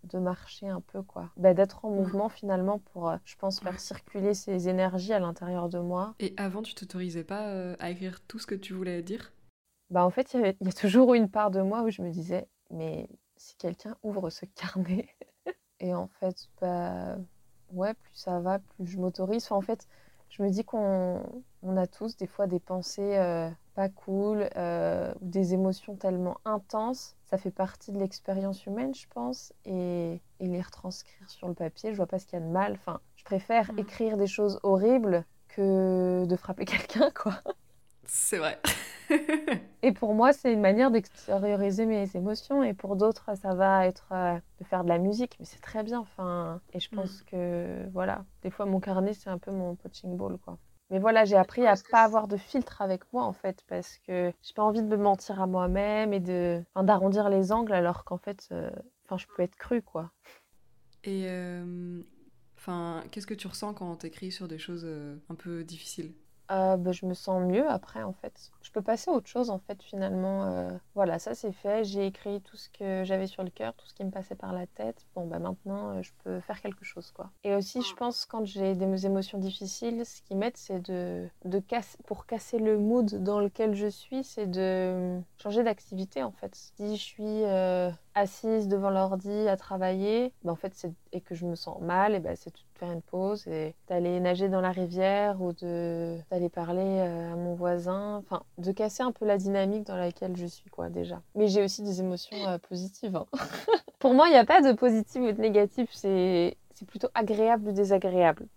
de 0.06 0.18
marcher 0.18 0.70
un 0.70 0.80
peu, 0.80 1.02
quoi. 1.02 1.30
Bah, 1.36 1.54
D'être 1.54 1.84
en 1.84 1.90
mouvement 1.90 2.30
finalement 2.30 2.80
pour, 2.80 3.10
euh, 3.10 3.18
je 3.26 3.36
pense, 3.36 3.60
faire 3.60 3.82
circuler 3.82 4.34
ces 4.34 4.70
énergies 4.70 5.12
à 5.12 5.20
l'intérieur 5.20 5.68
de 5.68 5.80
moi. 5.80 6.16
Et 6.22 6.34
avant, 6.38 6.62
tu 6.62 6.74
t'autorisais 6.74 7.26
pas 7.26 7.50
euh, 7.50 7.76
à 7.80 7.90
écrire 7.90 8.22
tout 8.26 8.40
ce 8.40 8.48
que 8.48 8.56
tu 8.56 8.74
voulais 8.74 9.02
dire? 9.02 9.34
Bah 9.90 10.06
en 10.06 10.10
fait, 10.10 10.34
il 10.34 10.56
y, 10.62 10.66
y, 10.66 10.70
a 10.70 10.74
toujours 10.74 11.14
une 11.16 11.30
part 11.30 11.52
de 11.52 11.62
moi 11.62 11.84
où 11.84 11.90
je 11.90 12.02
me 12.02 12.10
disais, 12.10 12.48
mais 12.72 13.10
si 13.36 13.58
quelqu'un 13.58 13.98
ouvre 14.04 14.30
ce 14.30 14.46
carnet, 14.46 15.10
et 15.82 15.94
en 15.94 16.08
fait, 16.08 16.48
bah 16.62 17.18
ouais, 17.74 17.94
plus 17.94 18.14
ça 18.14 18.40
va, 18.40 18.60
plus 18.60 18.88
je 18.88 18.98
m'autorise. 18.98 19.52
en 19.52 19.62
fait, 19.62 19.88
je 20.30 20.42
me 20.42 20.50
dis 20.50 20.64
qu'on 20.64 21.22
on 21.62 21.78
a 21.78 21.88
tous 21.88 22.18
des 22.18 22.28
fois 22.28 22.48
des 22.48 22.60
pensées 22.60 23.18
euh, 23.18 23.50
pas 23.76 23.90
cool 23.90 24.50
euh, 24.56 25.14
ou 25.22 25.30
des 25.30 25.54
émotions 25.54 25.96
tellement 25.96 26.38
intenses. 26.46 27.16
Ça 27.26 27.38
fait 27.38 27.52
partie 27.52 27.92
de 27.92 28.00
l'expérience 28.00 28.66
humaine, 28.66 28.94
je 28.94 29.08
pense. 29.14 29.54
Et, 29.66 30.22
et, 30.40 30.48
les 30.48 30.62
retranscrire 30.62 31.30
sur 31.30 31.48
le 31.48 31.54
papier, 31.54 31.92
je 31.92 31.98
vois 31.98 32.08
pas 32.08 32.20
ce 32.20 32.26
qu'il 32.26 32.40
y 32.40 32.42
a 32.42 32.46
de 32.46 32.52
mal. 32.52 32.74
Enfin, 32.74 33.00
je 33.16 33.24
préfère 33.24 33.74
mmh. 33.74 33.80
écrire 33.80 34.18
des 34.18 34.28
choses 34.28 34.60
horribles 34.64 35.26
que 35.50 36.26
de 36.26 36.36
frapper 36.36 36.66
quelqu'un, 36.66 37.12
quoi. 37.12 37.36
C'est 38.06 38.38
vrai. 38.38 38.60
et 39.82 39.92
pour 39.92 40.14
moi, 40.14 40.34
c'est 40.34 40.54
une 40.54 40.62
manière 40.62 40.92
d'extérioriser 40.92 41.86
mes 41.86 42.16
émotions. 42.16 42.64
Et 42.64 42.74
pour 42.74 42.96
d'autres, 42.96 43.36
ça 43.38 43.54
va 43.54 43.88
être 43.88 44.08
euh, 44.12 44.38
de 44.60 44.66
faire 44.66 44.84
de 44.84 44.90
la 44.90 44.98
musique. 44.98 45.36
Mais 45.40 45.46
c'est 45.46 45.62
très 45.62 45.84
bien. 45.84 46.00
Enfin, 46.00 46.62
et 46.74 46.80
je 46.80 46.90
pense 46.90 47.22
mm. 47.22 47.26
que, 47.26 47.90
voilà, 47.92 48.26
des 48.42 48.50
fois, 48.50 48.66
mon 48.66 48.80
carnet, 48.80 49.14
c'est 49.14 49.30
un 49.30 49.38
peu 49.38 49.52
mon 49.52 49.76
punching 49.76 50.16
ball, 50.18 50.38
quoi. 50.38 50.58
Mais 50.90 51.00
voilà, 51.00 51.26
j'ai 51.26 51.38
appris 51.38 51.66
à 51.66 51.74
pas 51.90 52.04
avoir 52.04 52.28
de 52.28 52.38
filtre 52.38 52.82
avec 52.82 53.02
moi, 53.14 53.24
en 53.24 53.34
fait, 53.34 53.64
parce 53.68 53.98
que 54.06 54.32
j'ai 54.42 54.54
pas 54.54 54.64
envie 54.64 54.84
de 54.84 54.88
me 54.88 54.98
mentir 54.98 55.42
à 55.42 55.48
moi-même 55.48 56.14
et 56.14 56.20
de, 56.20 56.62
d'arrondir 56.76 57.30
les 57.30 57.52
angles, 57.52 57.74
alors 57.74 58.04
qu'en 58.04 58.18
fait, 58.18 58.48
euh, 58.52 58.70
enfin, 59.06 59.18
je 59.18 59.26
peux 59.36 59.42
être 59.42 59.56
crue, 59.56 59.82
quoi. 59.82 60.12
Et, 61.04 61.24
euh, 61.28 62.04
enfin, 62.58 63.04
qu'est-ce 63.12 63.26
que 63.26 63.34
tu 63.34 63.48
ressens 63.48 63.74
quand 63.74 63.96
tu 63.98 64.08
écris 64.08 64.32
sur 64.32 64.48
des 64.48 64.60
choses 64.60 64.86
un 65.30 65.36
peu 65.36 65.64
difficiles? 65.64 66.14
Euh, 66.54 66.78
bah, 66.78 66.92
je 66.92 67.06
me 67.06 67.14
sens 67.14 67.42
mieux 67.44 67.68
après 67.70 68.04
en 68.04 68.14
fait. 68.14 68.52
Je 68.62 68.72
peux 68.72 68.82
passer 68.82 69.10
à 69.10 69.14
autre 69.14 69.28
chose 69.28 69.50
en 69.50 69.60
fait 69.60 69.82
finalement. 69.82 70.46
Euh, 70.46 70.72
voilà, 70.96 71.20
ça 71.20 71.34
c'est 71.36 71.52
fait. 71.52 71.84
J'ai 71.84 72.06
écrit 72.06 72.42
tout 72.42 72.58
ce 72.58 72.70
que 72.70 73.04
j'avais 73.04 73.28
sur 73.28 73.44
le 73.44 73.50
cœur, 73.50 73.74
tout 73.74 73.88
ce 73.88 73.94
qui 73.94 74.04
me 74.04 74.12
passait 74.12 74.36
par 74.36 74.54
la 74.54 74.68
tête. 74.68 75.06
Bon 75.16 75.26
bah 75.26 75.40
maintenant 75.40 75.96
euh, 75.96 76.02
je 76.02 76.12
peux 76.24 76.40
faire 76.42 76.62
quelque 76.62 76.86
chose 76.86 77.12
quoi. 77.12 77.32
Et 77.44 77.56
aussi 77.56 77.82
je 77.82 77.96
pense 77.96 78.26
quand 78.26 78.46
j'ai 78.46 78.76
des 78.76 79.06
émotions 79.06 79.38
difficiles, 79.38 80.06
ce 80.06 80.22
qui 80.22 80.36
m'aide 80.36 80.58
c'est 80.58 80.80
de, 80.80 81.28
de 81.46 81.60
casser, 81.60 81.98
pour 82.06 82.26
casser 82.26 82.60
le 82.60 82.78
mood 82.78 83.24
dans 83.24 83.40
lequel 83.40 83.76
je 83.76 83.88
suis, 83.88 84.24
c'est 84.24 84.48
de 84.48 85.20
changer 85.42 85.64
d'activité 85.64 86.24
en 86.24 86.32
fait. 86.32 86.56
Si 86.56 86.96
je 86.96 87.02
suis 87.02 87.44
assise 88.16 88.68
devant 88.68 88.90
l'ordi 88.90 89.48
à 89.48 89.58
travailler, 89.58 90.32
bah, 90.44 90.52
en 90.52 90.56
fait, 90.56 90.88
et 91.12 91.22
que 91.22 91.36
je 91.36 91.46
me 91.46 91.56
sens 91.56 91.82
mal, 91.82 92.16
et 92.16 92.20
bah, 92.20 92.36
c'est 92.36 92.54
de 92.54 92.60
faire 92.76 92.92
une 92.92 93.02
pause 93.02 93.48
et 93.48 93.76
d'aller 93.88 94.20
nager 94.20 94.50
dans 94.50 94.62
la 94.62 94.72
rivière 94.72 95.42
ou 95.42 95.54
d'aller 95.54 96.50
parler 96.50 96.82
euh, 96.82 97.34
à 97.34 97.36
mon 97.36 97.56
voisin, 97.56 98.18
enfin, 98.18 98.44
de 98.58 98.72
casser 98.72 99.04
un 99.04 99.12
peu 99.12 99.26
la 99.26 99.38
dynamique 99.38 99.86
dans 99.86 99.98
laquelle 99.98 100.36
je 100.36 100.46
suis, 100.46 100.70
quoi, 100.70 100.90
déjà. 100.90 101.22
Mais 101.36 101.48
j'ai 101.48 101.64
aussi 101.64 101.82
des 101.84 102.00
émotions 102.00 102.38
euh, 102.48 102.58
positives. 102.58 103.16
Hein. 103.16 103.26
Pour 104.00 104.14
moi, 104.14 104.28
il 104.28 104.32
n'y 104.32 104.38
a 104.38 104.46
pas 104.46 104.62
de 104.62 104.74
positif 104.74 105.22
ou 105.22 105.32
de 105.32 105.42
négatif, 105.42 105.90
c'est 105.92 106.58
c'est 106.74 106.88
plutôt 106.88 107.10
agréable 107.14 107.70
ou 107.70 107.72
désagréable? 107.72 108.48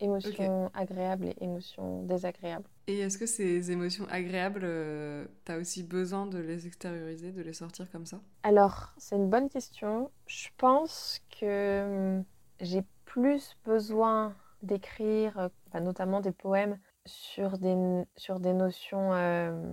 Émotions 0.00 0.70
agréables 0.74 1.26
et 1.26 1.36
émotions 1.40 2.02
désagréables. 2.04 2.68
Et 2.86 3.00
est-ce 3.00 3.18
que 3.18 3.26
ces 3.26 3.70
émotions 3.70 4.06
agréables, 4.10 4.60
euh, 4.64 5.24
tu 5.44 5.52
as 5.52 5.58
aussi 5.58 5.82
besoin 5.82 6.26
de 6.26 6.38
les 6.38 6.66
extérioriser, 6.66 7.32
de 7.32 7.42
les 7.42 7.52
sortir 7.52 7.90
comme 7.90 8.06
ça? 8.06 8.20
Alors, 8.42 8.92
c'est 8.98 9.16
une 9.16 9.30
bonne 9.30 9.48
question. 9.48 10.10
Je 10.26 10.48
pense 10.56 11.20
que 11.40 12.16
hum, 12.18 12.24
j'ai 12.60 12.82
plus 13.04 13.56
besoin 13.64 14.34
d'écrire, 14.62 15.38
euh, 15.38 15.80
notamment 15.80 16.20
des 16.20 16.32
poèmes, 16.32 16.78
sur 17.06 17.58
des, 17.58 17.76
sur 18.16 18.40
des 18.40 18.52
notions, 18.52 19.12
euh, 19.12 19.72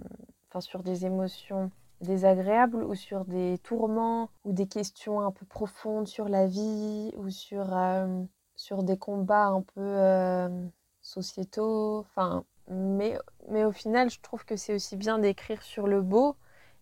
enfin 0.50 0.62
sur 0.62 0.84
des 0.84 1.06
émotions 1.06 1.72
désagréables 2.02 2.84
ou 2.84 2.96
sur 2.96 3.26
des 3.26 3.58
tourments 3.64 4.30
ou 4.44 4.54
des 4.54 4.68
questions 4.68 5.22
un 5.22 5.32
peu 5.32 5.46
profondes 5.46 6.08
sur 6.08 6.30
la 6.30 6.48
vie 6.48 7.12
ou 7.18 7.30
sur, 7.30 7.76
euh, 7.76 8.24
sur 8.56 8.84
des 8.84 8.98
combats 8.98 9.48
un 9.48 9.62
peu 9.62 10.62
sociétaux. 11.02 12.00
Enfin, 12.00 12.46
mais, 12.70 13.18
mais 13.50 13.66
au 13.66 13.72
final, 13.72 14.10
je 14.10 14.20
trouve 14.22 14.46
que 14.46 14.56
c'est 14.56 14.74
aussi 14.74 14.96
bien 14.98 15.20
d'écrire 15.20 15.62
sur 15.62 15.88
le 15.88 16.02
beau 16.02 16.36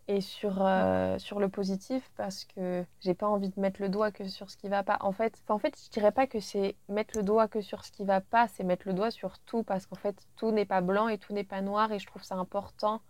et 0.08 0.22
sur, 0.22 0.66
euh, 0.66 1.20
sur 1.20 1.40
le 1.40 1.50
positif 1.50 2.12
parce 2.18 2.44
que 2.44 2.84
j'ai 3.00 3.14
pas 3.14 3.28
envie 3.28 3.50
de 3.50 3.60
mettre 3.60 3.80
le 3.82 3.90
doigt 3.90 4.12
que 4.12 4.28
sur 4.28 4.50
ce 4.50 4.58
qui 4.58 4.68
va 4.68 4.84
pas. 4.84 4.98
En 5.02 5.12
fait, 5.12 5.42
en 5.48 5.60
fait 5.60 5.76
je 5.84 5.90
dirais 5.92 6.12
pas 6.12 6.26
que 6.28 6.40
c'est 6.40 6.76
mettre 6.90 7.16
le 7.16 7.24
doigt 7.24 7.48
que 7.48 7.62
sur 7.62 7.86
ce 7.86 7.92
qui 7.92 8.06
va 8.06 8.20
pas, 8.20 8.48
c'est 8.48 8.64
mettre 8.64 8.88
le 8.88 8.94
doigt 8.94 9.12
sur 9.12 9.38
tout 9.40 9.64
parce 9.64 9.86
qu'en 9.86 9.96
fait, 9.96 10.28
tout 10.36 10.52
n'est 10.52 10.66
pas 10.66 10.82
blanc 10.82 11.08
et 11.10 11.20
tout 11.20 11.34
n'est 11.34 11.44
pas 11.44 11.62
noir 11.62 11.92
et 11.92 12.00
je 12.00 12.08
trouve 12.08 12.24
ça 12.24 12.36
important 12.36 13.02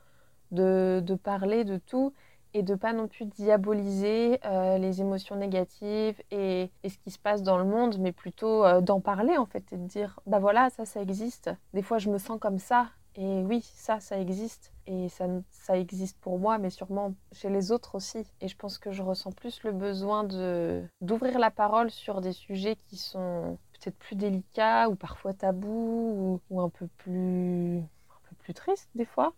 de, 0.52 1.16
parler 1.22 1.64
de 1.64 1.78
tout 1.78 2.14
et 2.54 2.64
de 2.64 2.76
pas 2.76 2.94
non 2.94 3.08
plus 3.08 3.26
diaboliser 3.26 4.40
euh, 4.46 4.78
les 4.78 5.02
émotions 5.02 5.36
négatives 5.36 6.20
et, 6.32 6.72
et, 6.84 6.90
ce 6.90 6.98
qui 6.98 7.12
se 7.12 7.20
passe 7.20 7.44
dans 7.44 7.58
le 7.58 7.64
monde, 7.64 7.98
mais 8.00 8.12
plutôt 8.12 8.66
euh, 8.66 8.82
d'en 8.82 9.02
parler 9.02 9.38
en 9.38 9.46
fait 9.46 9.64
et 9.72 9.78
de 9.78 9.86
dire 9.86 10.20
bah 10.26 10.40
voilà 10.40 10.70
ça 10.72 10.86
ça 10.86 11.02
existe. 11.02 11.52
Des 11.74 11.84
fois 11.84 12.00
je 12.00 12.10
me 12.10 12.18
sens 12.18 12.40
comme 12.40 12.58
ça 12.58 12.88
et 13.16 13.44
oui 13.44 13.62
ça 13.76 14.00
ça 14.00 14.20
existe 14.20 14.72
et 14.88 15.10
ça, 15.10 15.28
ça 15.52 15.78
existe 15.78 16.18
pour 16.20 16.40
moi 16.40 16.58
mais 16.58 16.72
sûrement 16.72 17.14
chez 17.34 17.50
les 17.50 17.72
autres 17.72 17.96
aussi. 17.96 18.26
Et 18.42 18.48
je 18.48 18.58
pense 18.58 18.80
que 18.80 18.92
je 18.92 19.04
ressens 19.04 19.32
plus 19.32 19.62
le 19.64 19.72
besoin 19.72 20.24
de 20.24 20.82
d'ouvrir 21.02 21.38
la 21.38 21.52
parole 21.52 21.92
sur 21.92 22.20
des 22.20 22.34
sujets 22.34 22.78
qui 22.88 22.98
sont 22.98 23.60
peut-être 23.74 23.98
plus 23.98 24.16
délicats 24.16 24.90
ou 24.90 24.96
parfois 24.96 25.34
tabous 25.34 26.40
ou, 26.50 26.56
ou 26.56 26.62
un 26.62 26.70
peu 26.70 26.88
plus 26.98 27.78
un 27.78 28.20
peu 28.30 28.36
plus 28.40 28.56
tristes 28.56 28.90
des 28.96 29.06
fois 29.06 29.34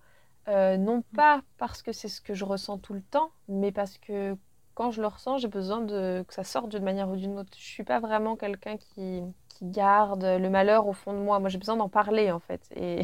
euh, 0.47 0.77
non 0.77 0.97
mm. 0.97 1.15
pas 1.15 1.41
parce 1.57 1.81
que 1.81 1.91
c'est 1.91 2.07
ce 2.07 2.21
que 2.21 2.33
je 2.33 2.45
ressens 2.45 2.79
tout 2.79 2.93
le 2.93 3.01
temps, 3.01 3.31
mais 3.47 3.71
parce 3.71 3.97
que 3.97 4.35
quand 4.73 4.91
je 4.91 5.01
le 5.01 5.07
ressens, 5.07 5.37
j'ai 5.37 5.47
besoin 5.47 5.81
de, 5.81 6.23
que 6.27 6.33
ça 6.33 6.43
sorte 6.43 6.69
d'une 6.69 6.83
manière 6.83 7.09
ou 7.09 7.15
d'une 7.15 7.37
autre. 7.37 7.51
Je 7.57 7.63
suis 7.63 7.83
pas 7.83 7.99
vraiment 7.99 8.35
quelqu'un 8.35 8.77
qui, 8.77 9.21
qui, 9.49 9.65
garde 9.65 10.23
le 10.23 10.49
malheur 10.49 10.87
au 10.87 10.93
fond 10.93 11.13
de 11.13 11.19
moi. 11.19 11.39
Moi, 11.39 11.49
j'ai 11.49 11.57
besoin 11.57 11.75
d'en 11.75 11.89
parler, 11.89 12.31
en 12.31 12.39
fait. 12.39 12.61
Et, 12.75 13.03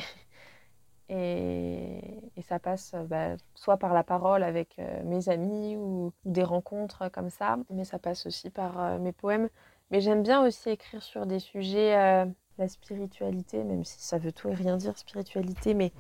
et, 1.10 2.00
et 2.36 2.42
ça 2.42 2.58
passe 2.60 2.96
bah, 3.08 3.36
soit 3.54 3.78
par 3.78 3.94
la 3.94 4.04
parole 4.04 4.44
avec 4.44 4.80
euh, 4.80 5.04
mes 5.04 5.30
amis 5.30 5.76
ou, 5.76 6.14
des 6.26 6.44
rencontres 6.44 7.10
comme 7.12 7.30
ça, 7.30 7.58
mais 7.70 7.84
ça 7.84 8.00
passe 8.00 8.26
aussi 8.26 8.50
par 8.50 8.80
euh, 8.80 8.98
mes 8.98 9.12
poèmes. 9.12 9.50
Mais 9.92 10.02
j'aime 10.02 10.24
bien 10.24 10.44
aussi 10.46 10.70
écrire 10.70 11.04
sur 11.04 11.26
des 11.26 11.40
sujets, 11.40 12.26
la 12.58 12.68
spiritualité, 12.68 13.64
même 13.64 13.86
si 13.86 14.02
ça 14.02 14.18
veut 14.18 14.34
tout 14.34 14.50
et 14.50 14.54
rien 14.54 14.76
dire, 14.78 14.98
spiritualité, 14.98 15.74
mais 15.74 15.94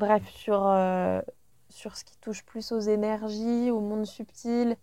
bref, 0.00 0.26
sur, 0.30 0.66
euh, 0.66 1.20
sur 1.68 1.96
ce 1.96 2.04
qui 2.04 2.16
touche 2.18 2.42
plus 2.44 2.72
aux 2.72 2.80
énergies, 2.80 3.70
au 3.70 3.80
monde 3.80 4.06
subtil, 4.06 4.76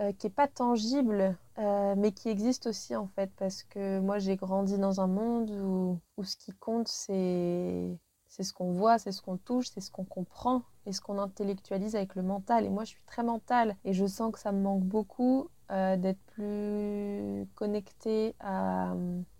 euh, 0.00 0.12
qui 0.12 0.26
n'est 0.26 0.32
pas 0.32 0.46
tangible, 0.46 1.36
euh, 1.58 1.94
mais 1.96 2.12
qui 2.12 2.28
existe 2.28 2.66
aussi 2.66 2.94
en 2.94 3.08
fait, 3.08 3.30
parce 3.36 3.62
que 3.64 3.98
moi 3.98 4.18
j'ai 4.18 4.36
grandi 4.36 4.78
dans 4.78 5.00
un 5.00 5.06
monde 5.06 5.50
où, 5.50 5.98
où 6.18 6.24
ce 6.24 6.36
qui 6.36 6.52
compte 6.52 6.88
c'est 6.88 7.98
ce 8.28 8.52
qu'on 8.52 8.72
voit, 8.72 8.98
c'est 8.98 9.12
ce 9.12 9.22
qu'on 9.22 9.38
touche, 9.38 9.68
c'est 9.72 9.80
ce 9.80 9.90
qu'on 9.90 10.04
comprend 10.04 10.62
et 10.86 10.92
ce 10.92 11.00
qu'on 11.00 11.18
intellectualise 11.18 11.96
avec 11.96 12.14
le 12.14 12.22
mental. 12.22 12.64
Et 12.64 12.70
moi, 12.70 12.84
je 12.84 12.90
suis 12.90 13.02
très 13.06 13.22
mentale 13.22 13.76
et 13.84 13.92
je 13.92 14.06
sens 14.06 14.32
que 14.32 14.38
ça 14.38 14.52
me 14.52 14.60
manque 14.60 14.84
beaucoup 14.84 15.48
d'être 15.70 16.20
plus 16.26 17.48
connectée 17.54 18.34
à, 18.40 18.94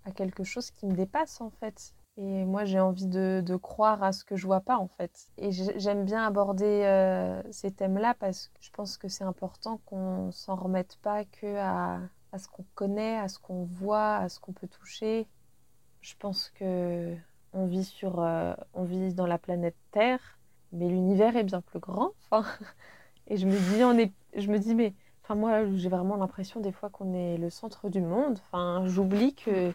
à, 0.04 0.12
quelque 0.12 0.45
chose 0.45 0.71
qui 0.71 0.87
me 0.87 0.95
dépasse 0.95 1.42
en 1.42 1.50
fait. 1.50 1.95
Et 2.19 2.45
moi, 2.45 2.64
j'ai 2.64 2.78
envie 2.78 3.07
de, 3.07 3.57
croire 3.57 4.02
à 4.02 4.12
ce 4.12 4.25
que 4.25 4.37
je 4.37 4.47
vois 4.47 4.61
pas, 4.61 4.76
en 4.76 4.88
fait. 4.88 5.28
Et 5.38 5.50
j'aime 5.50 6.04
bien 6.04 6.26
aborder 6.26 6.85
euh, 6.85 7.42
ces 7.50 7.71
thèmes-là 7.71 8.14
parce 8.14 8.49
que 8.49 8.59
je 8.61 8.71
pense 8.71 8.99
que 8.99 9.09
c'est 9.09 9.25
important 9.25 9.81
qu'on 9.87 10.31
s'en 10.31 10.57
remette 10.57 10.99
pas 11.02 11.25
que 11.25 11.57
à, 11.57 12.00
à 12.33 12.38
ce 12.38 12.49
qu'on 12.49 12.64
connaît, 12.75 13.19
à 13.19 13.28
ce 13.28 13.38
qu'on 13.38 13.64
voit, 13.64 14.16
à 14.16 14.28
ce 14.28 14.40
qu'on 14.40 14.52
peut 14.52 14.69
toucher. 14.69 15.26
Je 16.02 16.14
pense 16.19 16.50
que 16.50 17.16
on 17.52 17.66
vit 17.66 17.85
sur, 17.85 18.21
euh, 18.21 18.54
on 18.75 18.85
vit 18.85 19.14
dans 19.14 19.26
la 19.26 19.38
planète 19.38 19.76
Terre, 19.90 20.38
mais 20.73 20.88
l'univers 20.88 21.37
est 21.37 21.45
bien 21.45 21.61
plus 21.61 21.78
grand. 21.78 22.12
Enfin, 22.31 22.45
et 23.28 23.37
je 23.37 23.47
me 23.47 23.57
dis, 23.75 23.85
on 23.85 23.97
est, 23.99 24.12
je 24.35 24.49
me 24.50 24.59
dis, 24.59 24.75
mais, 24.75 24.95
enfin 25.23 25.35
moi, 25.35 25.64
j'ai 25.75 25.88
vraiment 25.88 26.16
l'impression 26.16 26.61
des 26.61 26.73
fois 26.73 26.90
qu'on 26.90 27.12
est 27.14 27.37
le 27.37 27.50
centre 27.50 27.88
du 27.88 28.00
monde. 28.00 28.38
Enfin, 28.47 28.85
j'oublie 28.87 29.35
que 29.35 29.73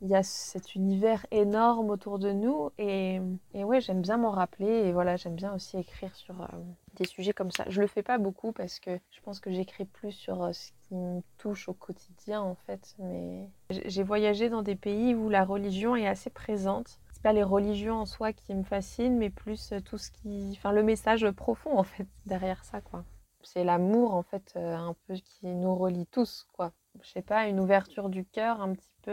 il 0.00 0.08
y 0.08 0.14
a 0.14 0.22
cet 0.22 0.74
univers 0.74 1.26
énorme 1.30 1.90
autour 1.90 2.18
de 2.18 2.30
nous 2.30 2.70
et, 2.78 3.20
et 3.52 3.64
ouais 3.64 3.80
j'aime 3.80 4.00
bien 4.00 4.16
m'en 4.16 4.30
rappeler 4.30 4.66
et 4.66 4.92
voilà 4.92 5.16
j'aime 5.16 5.34
bien 5.34 5.52
aussi 5.54 5.76
écrire 5.76 6.14
sur 6.14 6.40
euh, 6.40 6.46
des 6.94 7.04
sujets 7.04 7.32
comme 7.32 7.50
ça. 7.50 7.64
Je 7.68 7.80
le 7.80 7.88
fais 7.88 8.02
pas 8.02 8.18
beaucoup 8.18 8.52
parce 8.52 8.78
que 8.78 8.98
je 9.10 9.20
pense 9.22 9.40
que 9.40 9.50
j'écris 9.50 9.86
plus 9.86 10.12
sur 10.12 10.42
euh, 10.42 10.52
ce 10.52 10.70
qui 10.82 10.94
me 10.94 11.20
touche 11.38 11.68
au 11.68 11.74
quotidien 11.74 12.40
en 12.40 12.54
fait 12.54 12.94
mais 12.98 13.48
j'ai 13.70 14.02
voyagé 14.04 14.48
dans 14.48 14.62
des 14.62 14.76
pays 14.76 15.14
où 15.14 15.28
la 15.28 15.44
religion 15.44 15.96
est 15.96 16.06
assez 16.06 16.30
présente. 16.30 17.00
C'est 17.12 17.22
pas 17.22 17.32
les 17.32 17.42
religions 17.42 17.96
en 17.96 18.06
soi 18.06 18.32
qui 18.32 18.54
me 18.54 18.62
fascinent 18.62 19.18
mais 19.18 19.30
plus 19.30 19.72
euh, 19.72 19.80
tout 19.80 19.98
ce 19.98 20.12
qui 20.12 20.50
enfin 20.52 20.70
le 20.70 20.84
message 20.84 21.28
profond 21.32 21.76
en 21.76 21.84
fait 21.84 22.06
derrière 22.26 22.64
ça 22.64 22.80
quoi. 22.80 23.04
C'est 23.42 23.64
l'amour 23.64 24.14
en 24.14 24.22
fait 24.22 24.56
un 24.56 24.94
peu 25.06 25.14
qui 25.14 25.46
nous 25.46 25.74
relie 25.74 26.06
tous 26.06 26.46
quoi. 26.52 26.72
Je 27.02 27.08
sais 27.08 27.22
pas 27.22 27.46
une 27.46 27.60
ouverture 27.60 28.08
du 28.08 28.24
cœur 28.24 28.60
un 28.60 28.74
petit 28.74 28.94
peu 29.02 29.12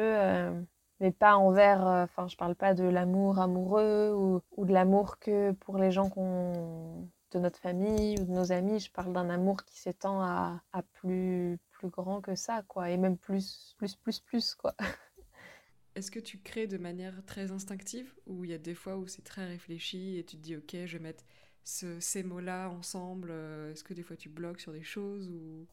mais 1.00 1.12
pas 1.12 1.36
envers, 1.38 1.88
euh, 1.88 2.04
enfin 2.04 2.28
je 2.28 2.38
parle 2.38 2.56
pas 2.56 2.74
de 2.74 2.84
l'amour 2.84 3.40
amoureux 3.40 4.14
ou, 4.16 4.42
ou 4.58 4.66
de 4.66 4.74
l'amour 4.74 5.20
que 5.20 5.52
pour 5.52 5.78
les 5.78 5.92
gens 5.92 6.10
qu'on 6.10 7.08
de 7.36 7.40
notre 7.40 7.60
famille 7.60 8.18
ou 8.20 8.26
de 8.26 8.32
nos 8.32 8.52
amis, 8.52 8.80
je 8.80 8.92
parle 8.92 9.14
d'un 9.14 9.30
amour 9.30 9.64
qui 9.66 9.78
s'étend 9.78 10.22
à, 10.22 10.62
à, 10.72 10.82
plus, 10.82 11.60
plus 11.72 11.90
grand 11.90 12.22
que 12.22 12.36
ça, 12.36 12.64
quoi, 12.68 12.90
et 12.90 12.98
même 12.98 13.18
plus, 13.18 13.76
plus, 13.78 13.96
plus, 13.96 14.20
plus, 14.20 14.56
quoi. 14.56 14.74
Est-ce 15.96 16.12
que 16.12 16.20
tu 16.20 16.40
crées 16.40 16.68
de 16.68 16.78
manière 16.78 17.26
très 17.26 17.52
instinctive 17.52 18.14
ou 18.26 18.44
il 18.44 18.52
y 18.52 18.54
a 18.54 18.58
des 18.58 18.76
fois 18.76 18.98
où 18.98 19.08
c'est 19.08 19.24
très 19.24 19.46
réfléchi 19.46 20.18
et 20.18 20.26
tu 20.26 20.36
te 20.36 20.42
dis 20.42 20.58
ok, 20.58 20.76
je 20.86 20.98
vais 20.98 21.04
mettre 21.04 21.24
ce, 21.64 22.00
ces 22.02 22.22
mots-là 22.22 22.70
ensemble 22.70 23.30
euh, 23.32 23.72
Est-ce 23.72 23.84
que 23.84 23.94
des 23.94 24.04
fois 24.04 24.18
tu 24.18 24.28
bloques 24.28 24.60
sur 24.60 24.74
des 24.74 24.84
choses 24.84 25.30
ou... 25.30 25.66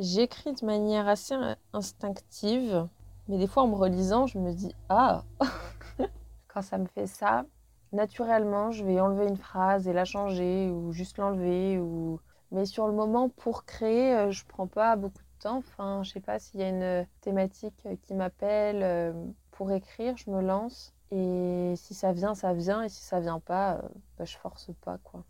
J'écris 0.00 0.54
de 0.54 0.66
manière 0.66 1.06
assez 1.06 1.36
instinctive. 1.72 2.88
Mais 3.28 3.38
des 3.38 3.46
fois, 3.46 3.62
en 3.62 3.68
me 3.68 3.74
relisant, 3.74 4.26
je 4.26 4.38
me 4.38 4.52
dis 4.52 4.74
Ah 4.88 5.24
Quand 6.48 6.62
ça 6.62 6.78
me 6.78 6.86
fait 6.86 7.06
ça, 7.06 7.46
naturellement, 7.92 8.70
je 8.70 8.84
vais 8.84 9.00
enlever 9.00 9.26
une 9.26 9.36
phrase 9.36 9.88
et 9.88 9.92
la 9.92 10.04
changer 10.04 10.70
ou 10.70 10.92
juste 10.92 11.18
l'enlever. 11.18 11.78
Ou... 11.78 12.20
Mais 12.50 12.66
sur 12.66 12.86
le 12.86 12.92
moment, 12.92 13.28
pour 13.30 13.64
créer, 13.64 14.14
euh, 14.14 14.30
je 14.30 14.44
prends 14.46 14.66
pas 14.66 14.96
beaucoup 14.96 15.18
de 15.18 15.42
temps. 15.42 15.58
Enfin, 15.58 16.02
je 16.02 16.10
sais 16.12 16.20
pas 16.20 16.38
s'il 16.38 16.60
y 16.60 16.64
a 16.64 16.68
une 16.68 17.06
thématique 17.22 17.88
qui 18.02 18.14
m'appelle 18.14 18.82
euh, 18.82 19.12
pour 19.52 19.72
écrire, 19.72 20.16
je 20.16 20.30
me 20.30 20.42
lance. 20.42 20.94
Et 21.10 21.74
si 21.76 21.94
ça 21.94 22.12
vient, 22.12 22.34
ça 22.34 22.52
vient. 22.52 22.82
Et 22.82 22.88
si 22.88 23.02
ça 23.02 23.20
vient 23.20 23.40
pas, 23.40 23.76
euh, 23.76 23.88
bah, 24.18 24.24
je 24.24 24.36
force 24.36 24.70
pas, 24.82 24.98
quoi. 25.02 25.24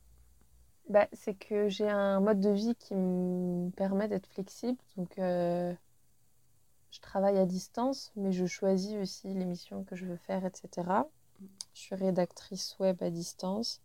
Bah, 0.88 1.06
c'est 1.12 1.34
que 1.34 1.68
j'ai 1.68 1.88
un 1.88 2.20
mode 2.20 2.40
de 2.40 2.50
vie 2.50 2.74
qui 2.74 2.94
me 2.94 3.70
permet 3.70 4.08
d'être 4.08 4.26
flexible. 4.26 4.78
Donc, 4.96 5.18
je 6.94 7.00
travaille 7.00 7.38
à 7.38 7.44
distance, 7.44 8.12
mais 8.14 8.30
je 8.30 8.46
choisis 8.46 8.94
aussi 8.94 9.26
l'émission 9.34 9.82
que 9.82 9.96
je 9.96 10.06
veux 10.06 10.16
faire, 10.16 10.46
etc. 10.46 10.68
Je 11.74 11.80
suis 11.80 11.96
rédactrice 11.96 12.76
web 12.78 13.02
à 13.02 13.10
distance. 13.10 13.80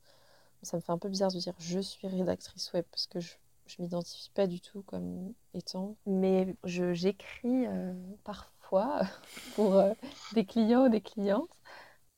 Ça 0.61 0.77
me 0.77 0.81
fait 0.81 0.91
un 0.91 0.99
peu 0.99 1.09
bizarre 1.09 1.31
de 1.31 1.39
dire 1.39 1.55
je 1.57 1.79
suis 1.79 2.07
rédactrice 2.07 2.71
web 2.73 2.85
parce 2.91 3.07
que 3.07 3.19
je 3.19 3.33
ne 3.79 3.83
m'identifie 3.85 4.29
pas 4.29 4.45
du 4.45 4.61
tout 4.61 4.83
comme 4.83 5.33
étant. 5.55 5.95
Mais 6.05 6.55
j'écris 6.65 7.65
euh, 7.65 7.93
parfois 8.23 9.01
pour 9.55 9.73
euh, 9.73 9.91
des 10.33 10.45
clients 10.45 10.85
ou 10.85 10.89
des 10.89 11.01
clientes. 11.01 11.49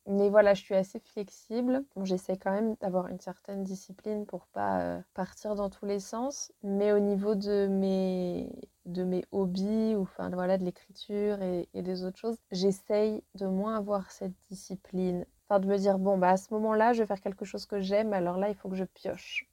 Mais 0.08 0.30
voilà, 0.30 0.54
je 0.56 0.62
suis 0.62 0.74
assez 0.74 1.00
flexible. 1.00 1.84
J'essaie 2.04 2.36
quand 2.38 2.52
même 2.52 2.76
d'avoir 2.82 3.08
une 3.08 3.20
certaine 3.20 3.64
discipline 3.64 4.26
pour 4.26 4.48
pas 4.48 4.82
euh, 4.82 5.02
partir 5.14 5.56
dans 5.56 5.70
tous 5.70 5.86
les 5.86 6.00
sens. 6.00 6.52
Mais 6.64 6.92
au 6.92 7.00
niveau 7.00 7.36
de 7.36 7.68
mes, 7.68 8.50
de 8.86 9.04
mes 9.04 9.24
hobbies, 9.32 9.96
ou 9.96 10.02
enfin 10.02 10.30
voilà, 10.32 10.58
de 10.58 10.66
l'écriture 10.66 11.42
et, 11.42 11.68
des 11.74 12.04
autres 12.04 12.18
choses, 12.18 12.38
j'essaye 12.52 13.24
de 13.36 13.46
moins 13.46 13.78
avoir 13.78 14.12
cette 14.12 14.34
discipline. 14.50 15.26
Enfin, 15.48 15.60
de 15.60 15.68
me 15.68 15.78
dire, 15.78 16.00
bon, 16.00 16.18
bah 16.18 16.30
à 16.30 16.38
ce 16.38 16.52
moment-là, 16.54 16.94
je 16.94 17.00
vais 17.00 17.06
faire 17.08 17.22
quelque 17.22 17.46
chose 17.46 17.66
que 17.66 17.80
j'aime, 17.80 18.14
alors 18.14 18.38
là, 18.38 18.50
il 18.50 18.56
faut 18.56 18.70
que 18.70 18.76
je 18.76 18.86
pioche. 18.86 19.48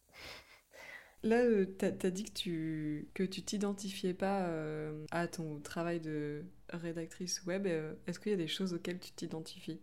Là, 1.25 1.43
euh, 1.43 1.67
tu 1.79 1.85
as, 1.85 2.11
dit 2.11 2.25
que 2.25 2.33
tu 2.33 3.09
que 3.13 3.25
tu 3.25 3.43
t'identifiais 3.43 4.15
pas 4.15 4.47
euh, 4.47 5.05
à 5.11 5.27
ton 5.27 5.59
travail 5.61 6.01
de 6.01 6.45
rédactrice 6.71 7.45
web. 7.45 7.67
Est-ce 8.07 8.21
qu'il 8.21 8.31
y 8.31 8.35
a 8.35 8.39
des 8.39 8.49
choses 8.49 8.73
auxquelles 8.73 9.01
tu 9.01 9.11
t'identifies? 9.13 9.81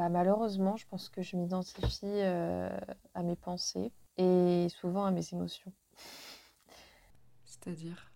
Bah, 0.00 0.08
malheureusement, 0.08 0.76
je 0.78 0.86
pense 0.86 1.10
que 1.10 1.20
je 1.20 1.36
m'identifie 1.36 2.06
euh, 2.06 2.70
à 3.12 3.22
mes 3.22 3.36
pensées 3.36 3.92
et 4.16 4.66
souvent 4.70 5.04
à 5.04 5.10
mes 5.10 5.34
émotions. 5.34 5.74
C'est-à-dire? 7.44 8.10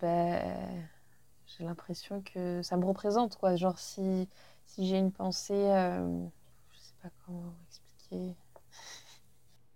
Ben, 0.00 0.88
J'ai 1.46 1.64
l'impression 1.64 2.22
que 2.22 2.62
ça 2.62 2.76
me 2.76 2.84
représente. 2.86 3.36
quoi. 3.36 3.56
Genre, 3.56 3.78
si, 3.78 4.28
si 4.66 4.86
j'ai 4.88 4.98
une 4.98 5.12
pensée, 5.12 5.54
euh, 5.54 6.26
je 6.72 6.78
sais 6.78 6.94
pas 7.02 7.10
comment 7.26 7.54
expliquer. 7.68 8.36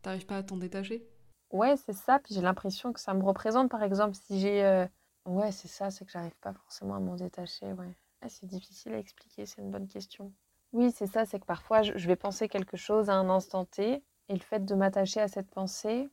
T'arrives 0.01 0.25
pas 0.25 0.39
à 0.39 0.43
t'en 0.43 0.57
détacher? 0.57 1.07
Ouais, 1.51 1.77
c'est 1.77 1.93
ça. 1.93 2.19
Puis 2.21 2.35
j'ai 2.35 2.41
l'impression 2.41 2.93
que 2.93 3.01
ça 3.01 3.13
me 3.15 3.23
représente. 3.25 3.71
Par 3.71 3.83
exemple, 3.83 4.15
si 4.17 4.41
j'ai. 4.41 4.65
Euh... 4.65 4.87
Ouais, 5.27 5.51
c'est 5.53 5.69
ça, 5.69 5.91
c'est 5.91 6.05
que 6.05 6.11
j'arrive 6.13 6.37
pas 6.41 6.53
forcément 6.53 6.95
à 6.97 7.01
m'en 7.01 7.17
détacher. 7.17 7.73
Ouais. 7.73 7.97
ah, 8.21 8.29
C'est 8.29 8.47
difficile 8.47 8.93
à 8.95 8.99
expliquer, 8.99 9.47
c'est 9.47 9.63
une 9.63 9.71
bonne 9.71 9.89
question. 9.89 10.33
Oui, 10.77 10.93
c'est 10.95 11.07
ça, 11.07 11.25
c'est 11.25 11.41
que 11.41 11.47
parfois 11.47 11.81
je 11.81 12.07
vais 12.07 12.17
penser 12.17 12.51
quelque 12.51 12.77
chose 12.77 13.09
à 13.09 13.15
un 13.15 13.31
instant 13.31 13.65
T 13.65 14.05
et 14.29 14.35
le 14.35 14.41
fait 14.41 14.63
de 14.63 14.75
m'attacher 14.75 15.23
à 15.23 15.27
cette 15.27 15.49
pensée, 15.49 16.11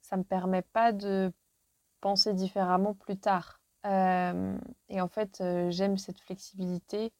ça 0.00 0.16
ne 0.16 0.22
me 0.22 0.24
permet 0.24 0.62
pas 0.62 0.92
de 0.92 1.30
penser 2.00 2.32
différemment 2.32 2.94
plus 2.94 3.18
tard. 3.18 3.60
Euh, 3.84 4.56
et 4.88 5.02
en 5.02 5.08
fait, 5.08 5.42
euh, 5.42 5.70
j'aime 5.70 5.98
cette 5.98 6.18
flexibilité 6.18 7.12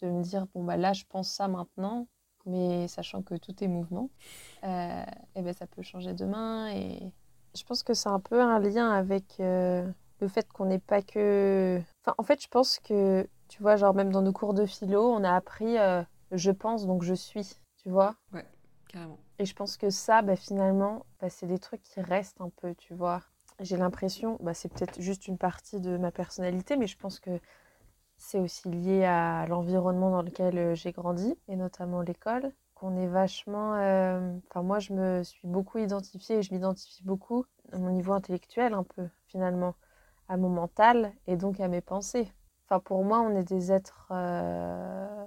de 0.00 0.08
me 0.08 0.22
dire, 0.22 0.46
bon, 0.54 0.64
bah 0.64 0.78
là, 0.78 0.94
je 0.94 1.04
pense 1.10 1.30
ça 1.30 1.46
maintenant, 1.46 2.08
mais 2.46 2.88
sachant 2.88 3.20
que 3.20 3.34
tout 3.34 3.62
est 3.62 3.68
mouvement, 3.68 4.08
euh, 4.64 5.04
et 5.34 5.42
ben, 5.42 5.52
ça 5.52 5.66
peut 5.66 5.82
changer 5.82 6.14
demain. 6.14 6.70
Et 6.72 7.12
je 7.54 7.64
pense 7.64 7.82
que 7.82 7.92
c'est 7.92 8.08
un 8.08 8.20
peu 8.20 8.40
un 8.40 8.60
lien 8.60 8.90
avec 8.90 9.36
le 9.40 10.28
fait 10.28 10.50
qu'on 10.50 10.64
n'est 10.64 10.78
pas 10.78 11.02
que... 11.02 11.82
Enfin, 12.00 12.14
en 12.16 12.22
fait, 12.22 12.42
je 12.42 12.48
pense 12.48 12.78
que, 12.78 13.28
tu 13.48 13.62
vois, 13.62 13.76
genre 13.76 13.92
même 13.92 14.10
dans 14.10 14.22
nos 14.22 14.32
cours 14.32 14.54
de 14.54 14.64
philo, 14.64 15.02
on 15.12 15.22
a 15.22 15.34
appris 15.34 15.76
je 16.32 16.50
pense, 16.50 16.86
donc 16.86 17.02
je 17.02 17.14
suis, 17.14 17.56
tu 17.76 17.90
vois 17.90 18.16
Ouais, 18.32 18.44
carrément. 18.88 19.18
Et 19.38 19.44
je 19.44 19.54
pense 19.54 19.76
que 19.76 19.90
ça, 19.90 20.22
bah, 20.22 20.36
finalement, 20.36 21.06
bah, 21.20 21.30
c'est 21.30 21.46
des 21.46 21.58
trucs 21.58 21.82
qui 21.82 22.00
restent 22.00 22.40
un 22.40 22.50
peu, 22.50 22.74
tu 22.74 22.94
vois. 22.94 23.22
J'ai 23.58 23.76
l'impression, 23.76 24.38
bah, 24.40 24.54
c'est 24.54 24.68
peut-être 24.72 25.00
juste 25.00 25.28
une 25.28 25.38
partie 25.38 25.80
de 25.80 25.96
ma 25.96 26.10
personnalité, 26.10 26.76
mais 26.76 26.86
je 26.86 26.96
pense 26.96 27.20
que 27.20 27.40
c'est 28.16 28.38
aussi 28.38 28.68
lié 28.68 29.04
à 29.04 29.46
l'environnement 29.46 30.10
dans 30.10 30.22
lequel 30.22 30.58
euh, 30.58 30.74
j'ai 30.74 30.92
grandi, 30.92 31.34
et 31.48 31.56
notamment 31.56 32.02
l'école, 32.02 32.52
qu'on 32.74 32.96
est 32.96 33.06
vachement... 33.06 33.74
Euh, 33.74 34.36
enfin, 34.48 34.62
moi, 34.62 34.78
je 34.78 34.92
me 34.92 35.22
suis 35.22 35.48
beaucoup 35.48 35.78
identifiée, 35.78 36.38
et 36.38 36.42
je 36.42 36.52
m'identifie 36.52 37.02
beaucoup 37.02 37.44
à 37.72 37.78
mon 37.78 37.90
niveau 37.90 38.12
intellectuel, 38.12 38.74
un 38.74 38.84
peu, 38.84 39.08
finalement, 39.26 39.74
à 40.28 40.36
mon 40.36 40.48
mental, 40.48 41.12
et 41.26 41.36
donc 41.36 41.60
à 41.60 41.68
mes 41.68 41.80
pensées. 41.80 42.30
Enfin, 42.66 42.78
pour 42.78 43.04
moi, 43.04 43.20
on 43.20 43.34
est 43.36 43.44
des 43.44 43.72
êtres... 43.72 44.08
Euh, 44.10 45.26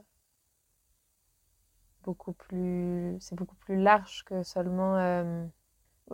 beaucoup 2.03 2.33
plus, 2.33 3.17
c'est 3.19 3.35
beaucoup 3.35 3.55
plus 3.55 3.77
large 3.81 4.23
que 4.25 4.43
seulement. 4.43 4.97
Euh, 4.97 5.45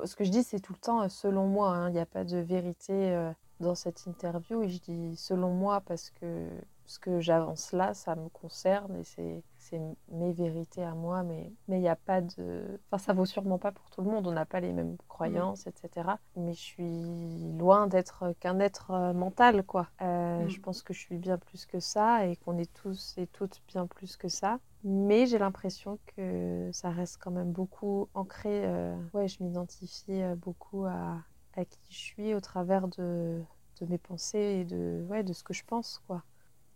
ce 0.03 0.15
que 0.15 0.23
je 0.23 0.31
dis, 0.31 0.43
c'est 0.43 0.59
tout 0.59 0.73
le 0.73 0.79
temps 0.79 1.01
euh, 1.01 1.09
selon 1.09 1.47
moi. 1.47 1.69
Hein. 1.69 1.89
Il 1.89 1.93
n'y 1.93 1.99
a 1.99 2.05
pas 2.05 2.23
de 2.23 2.37
vérité 2.37 2.93
euh, 2.93 3.31
dans 3.59 3.75
cette 3.75 4.05
interview. 4.05 4.61
Et 4.61 4.69
je 4.69 4.79
dis 4.79 5.15
selon 5.15 5.51
moi 5.53 5.81
parce 5.81 6.09
que 6.11 6.47
ce 6.85 6.99
que 6.99 7.19
j'avance 7.19 7.71
là, 7.71 7.93
ça 7.93 8.15
me 8.15 8.29
concerne 8.29 8.95
et 8.97 9.03
c'est 9.03 9.43
c'est 9.69 9.79
mes 10.11 10.31
vérités 10.31 10.83
à 10.83 10.95
moi, 10.95 11.21
mais 11.21 11.51
il 11.67 11.79
n'y 11.79 11.89
a 11.89 11.95
pas 11.95 12.21
de... 12.21 12.79
Enfin, 12.87 12.97
ça 12.97 13.13
vaut 13.13 13.25
sûrement 13.25 13.59
pas 13.59 13.71
pour 13.71 13.89
tout 13.91 14.01
le 14.01 14.09
monde, 14.09 14.25
on 14.25 14.31
n'a 14.31 14.45
pas 14.45 14.59
les 14.61 14.71
mêmes 14.71 14.97
croyances, 15.07 15.67
etc. 15.67 16.09
Mais 16.35 16.53
je 16.53 16.59
suis 16.59 17.53
loin 17.57 17.87
d'être 17.87 18.33
qu'un 18.39 18.59
être 18.59 19.13
mental, 19.13 19.63
quoi. 19.63 19.89
Euh, 20.01 20.45
mm. 20.45 20.49
Je 20.49 20.59
pense 20.61 20.81
que 20.81 20.93
je 20.93 20.99
suis 20.99 21.17
bien 21.17 21.37
plus 21.37 21.65
que 21.65 21.79
ça 21.79 22.25
et 22.25 22.35
qu'on 22.37 22.57
est 22.57 22.73
tous 22.73 23.15
et 23.17 23.27
toutes 23.27 23.61
bien 23.67 23.85
plus 23.85 24.17
que 24.17 24.27
ça. 24.29 24.59
Mais 24.83 25.25
j'ai 25.25 25.37
l'impression 25.37 25.99
que 26.15 26.69
ça 26.71 26.89
reste 26.89 27.17
quand 27.21 27.31
même 27.31 27.51
beaucoup 27.51 28.07
ancré. 28.13 28.65
Euh, 28.65 28.95
ouais, 29.13 29.27
je 29.27 29.43
m'identifie 29.43 30.21
beaucoup 30.37 30.85
à, 30.85 31.17
à 31.55 31.65
qui 31.65 31.79
je 31.89 31.97
suis 31.97 32.33
au 32.33 32.39
travers 32.39 32.87
de, 32.87 33.41
de 33.81 33.85
mes 33.87 33.97
pensées 33.97 34.61
et 34.61 34.65
de, 34.65 35.05
ouais, 35.09 35.23
de 35.23 35.33
ce 35.33 35.43
que 35.43 35.53
je 35.53 35.63
pense, 35.65 36.01
quoi 36.07 36.23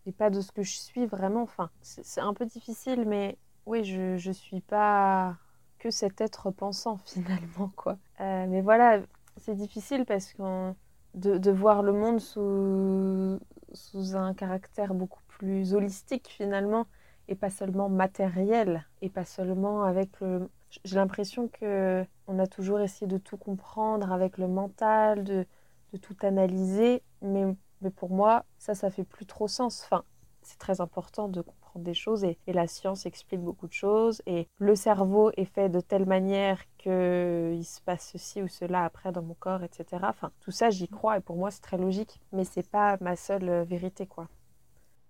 et 0.06 0.12
pas 0.12 0.30
de 0.30 0.42
ce 0.42 0.52
que 0.52 0.64
je 0.64 0.76
suis 0.76 1.06
vraiment. 1.06 1.44
Enfin, 1.44 1.70
c'est 1.82 2.22
un 2.22 2.34
peu 2.34 2.46
difficile, 2.46 3.06
mais 3.08 3.38
oui, 3.66 3.84
je 3.84 4.28
ne 4.28 4.34
suis 4.34 4.62
pas 4.62 5.38
que 5.80 5.90
cet 5.92 6.22
être 6.22 6.52
pensant 6.52 6.98
finalement, 7.06 7.72
quoi. 7.76 7.98
Euh, 8.20 8.46
mais 8.48 8.62
voilà, 8.62 9.00
c'est 9.38 9.56
difficile 9.56 10.06
parce 10.06 10.34
que 10.34 10.72
de, 11.16 11.38
de, 11.38 11.52
voir 11.52 11.84
le 11.84 11.94
monde 11.94 12.20
sous, 12.20 13.40
sous 13.74 14.16
un 14.16 14.34
caractère 14.34 14.94
beaucoup 14.94 15.22
plus 15.28 15.74
holistique 15.74 16.28
finalement, 16.30 16.88
et 17.28 17.36
pas 17.36 17.50
seulement 17.50 17.90
matériel, 17.90 18.86
et 19.02 19.10
pas 19.10 19.26
seulement 19.26 19.84
avec 19.84 20.20
le... 20.20 20.50
J'ai 20.84 20.96
l'impression 20.96 21.48
que 21.48 22.04
on 22.28 22.40
a 22.40 22.48
toujours 22.48 22.80
essayé 22.80 23.08
de 23.08 23.18
tout 23.18 23.38
comprendre 23.38 24.12
avec 24.12 24.38
le 24.38 24.48
mental, 24.48 25.24
de, 25.24 25.46
de 25.94 25.98
tout 25.98 26.16
analyser, 26.24 27.04
mais 27.22 27.46
mais 27.84 27.92
pour 27.92 28.10
moi, 28.10 28.46
ça, 28.58 28.76
ça 28.76 28.90
fait 28.90 29.04
plus 29.04 29.26
trop 29.26 29.48
sens. 29.48 29.84
Enfin, 29.84 30.04
c'est 30.42 30.58
très 30.58 30.82
important 30.82 31.28
de 31.28 31.42
comprendre 31.42 31.86
des 31.86 31.94
choses 31.94 32.24
et, 32.24 32.38
la 32.48 32.68
science 32.68 33.06
explique 33.06 33.42
beaucoup 33.42 33.68
de 33.68 33.74
choses 33.74 34.22
et 34.26 34.48
le 34.58 34.76
cerveau 34.76 35.32
est 35.38 35.46
fait 35.46 35.70
de 35.70 35.80
telle 35.80 36.06
manière 36.06 36.62
qu'il 36.78 37.66
se 37.66 37.82
passe 37.82 38.10
ceci 38.14 38.42
ou 38.42 38.48
cela 38.48 38.86
après 38.86 39.12
dans 39.12 39.22
mon 39.22 39.34
corps, 39.34 39.64
etc. 39.64 39.86
Enfin, 40.04 40.32
tout 40.40 40.52
ça, 40.52 40.70
j'y 40.70 40.88
crois 40.88 41.18
et 41.18 41.22
pour 41.22 41.36
moi, 41.36 41.52
c'est 41.52 41.62
très 41.62 41.78
logique, 41.78 42.22
mais 42.32 42.46
c'est 42.46 42.70
pas 42.70 42.98
ma 43.02 43.16
seule 43.16 43.50
euh, 43.50 43.64
vérité, 43.64 44.08
quoi. 44.08 44.28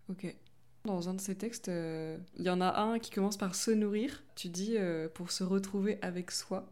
Ok. 0.10 0.36
Dans 0.86 1.08
un 1.08 1.14
de 1.14 1.22
ces 1.22 1.36
textes, 1.36 1.70
euh, 1.70 2.18
il 2.38 2.44
y 2.44 2.50
en 2.50 2.60
a 2.60 2.82
un 2.82 3.00
qui 3.00 3.10
commence 3.12 3.38
par 3.38 3.56
se 3.56 3.72
nourrir. 3.72 4.24
Tu 4.36 4.50
dis 4.50 4.76
euh, 4.78 5.08
pour 5.08 5.32
se 5.32 5.44
retrouver 5.44 5.98
avec 6.02 6.32
soi. 6.32 6.66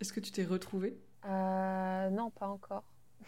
Est-ce 0.00 0.12
que 0.12 0.20
tu 0.20 0.32
t'es 0.32 0.44
retrouvée? 0.44 0.96
Non, 1.24 2.30
pas 2.30 2.48
encore. 2.48 2.84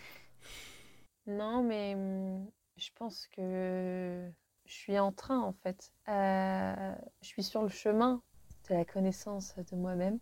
Non, 1.27 1.63
mais 1.63 1.95
mmh, 1.95 2.51
je 2.77 2.89
pense 2.97 3.29
que 3.29 4.31
je 4.65 4.73
suis 4.73 4.99
en 4.99 5.13
train, 5.13 5.41
en 5.41 5.53
fait. 5.53 5.93
Euh, 6.09 6.95
je 7.23 7.27
suis 7.27 7.43
sur 7.43 7.63
le 7.63 7.69
chemin 7.69 8.23
de 8.69 8.75
la 8.75 8.85
connaissance 8.85 9.55
de 9.57 9.77
moi-même. 9.77 10.19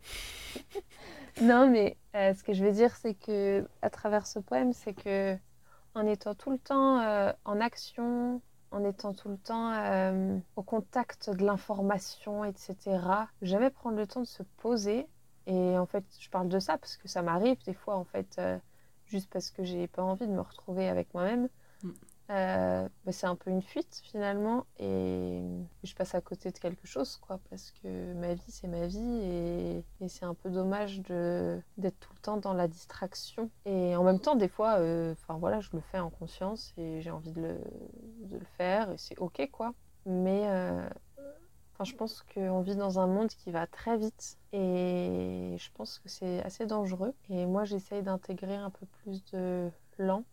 non, 1.43 1.71
mais 1.71 1.99
euh, 2.17 2.35
ce 2.35 2.43
que 2.43 2.53
je 2.53 2.65
veux 2.65 2.73
dire, 2.73 2.97
c'est 2.97 3.15
que 3.15 3.69
à 3.83 3.91
travers 3.91 4.27
ce 4.27 4.39
poème, 4.39 4.73
c'est 4.73 4.95
que 4.95 5.37
en 5.95 6.07
étant 6.07 6.35
tout 6.35 6.51
le 6.51 6.59
temps 6.59 7.01
euh, 7.01 7.33
en 7.45 7.61
action, 7.61 8.41
en 8.71 8.85
étant 8.85 9.15
tout 9.15 9.29
le 9.29 9.39
temps 9.39 9.73
au 10.57 10.63
contact 10.63 11.31
de 11.31 11.45
l'information, 11.45 12.45
etc., 12.45 12.77
jamais 13.43 13.71
prendre 13.71 13.97
le 13.97 14.07
temps 14.07 14.21
de 14.21 14.27
se 14.27 14.43
poser. 14.59 15.07
Et 15.47 15.79
en 15.79 15.87
fait, 15.87 16.05
je 16.19 16.29
parle 16.29 16.49
de 16.49 16.59
ça 16.59 16.77
parce 16.77 16.97
que 16.97 17.09
ça 17.09 17.23
m'arrive 17.23 17.57
des 17.65 17.75
fois, 17.75 17.97
en 17.97 18.05
fait 18.05 18.39
juste 19.09 19.29
parce 19.31 19.51
que 19.51 19.65
j'ai 19.65 19.87
pas 19.87 20.03
envie 20.03 20.27
de 20.27 20.33
me 20.33 20.41
retrouver 20.41 20.89
avec 20.89 21.13
moi-même. 21.15 21.49
Mm. 21.83 21.91
Euh, 22.31 22.87
bah, 23.07 23.13
c'est 23.13 23.27
un 23.27 23.37
peu 23.37 23.51
une 23.51 23.63
fuite 23.63 24.03
finalement 24.05 24.67
et 24.79 25.41
je 25.83 25.95
passe 25.95 26.15
à 26.15 26.21
côté 26.21 26.51
de 26.51 26.59
quelque 26.59 26.87
chose 26.87 27.17
quoi 27.17 27.41
parce 27.49 27.71
que 27.71 28.13
ma 28.13 28.35
vie 28.35 28.51
c'est 28.51 28.69
ma 28.69 28.87
vie 28.87 29.21
et, 29.23 30.09
c'est 30.09 30.27
un 30.27 30.35
peu 30.35 30.51
dommage 30.51 31.01
d'être 31.01 31.99
tout 32.01 32.13
le 32.13 32.21
temps 32.21 32.37
dans 32.37 32.53
la 32.53 32.69
distraction 32.69 33.51
et 33.65 33.97
en 33.97 34.05
même 34.05 34.21
temps 34.21 34.35
des 34.35 34.49
fois 34.49 34.79
euh, 34.79 35.13
enfin 35.13 35.39
voilà 35.39 35.61
je 35.61 35.71
le 35.73 35.81
fais 35.81 36.01
en 36.01 36.11
conscience 36.11 36.75
et 36.77 37.01
j'ai 37.01 37.11
envie 37.11 37.33
de 37.33 37.41
le, 37.41 38.41
faire 38.59 38.91
et 38.91 38.99
c'est 38.99 39.17
ok 39.19 39.49
quoi 39.51 39.73
mais 40.05 40.49
euh, 40.49 40.87
je 41.85 41.95
pense 41.95 42.25
qu'on 42.35 42.61
vit 42.61 42.77
dans 42.77 42.99
un 42.99 43.07
monde 43.07 43.29
qui 43.29 43.51
va 43.51 43.67
très 43.67 43.97
vite 43.97 44.37
et 44.53 45.57
je 45.59 45.71
pense 45.75 45.99
que 45.99 46.09
c'est 46.09 46.43
assez 46.43 46.67
dangereux. 46.67 47.15
Et 47.31 47.47
moi, 47.47 47.65
j'essaye 47.65 48.03
d'intégrer 48.03 48.57
un 48.57 48.71
peu 48.71 48.87
plus 48.87 49.25
de 49.33 49.71
lent 49.99 50.25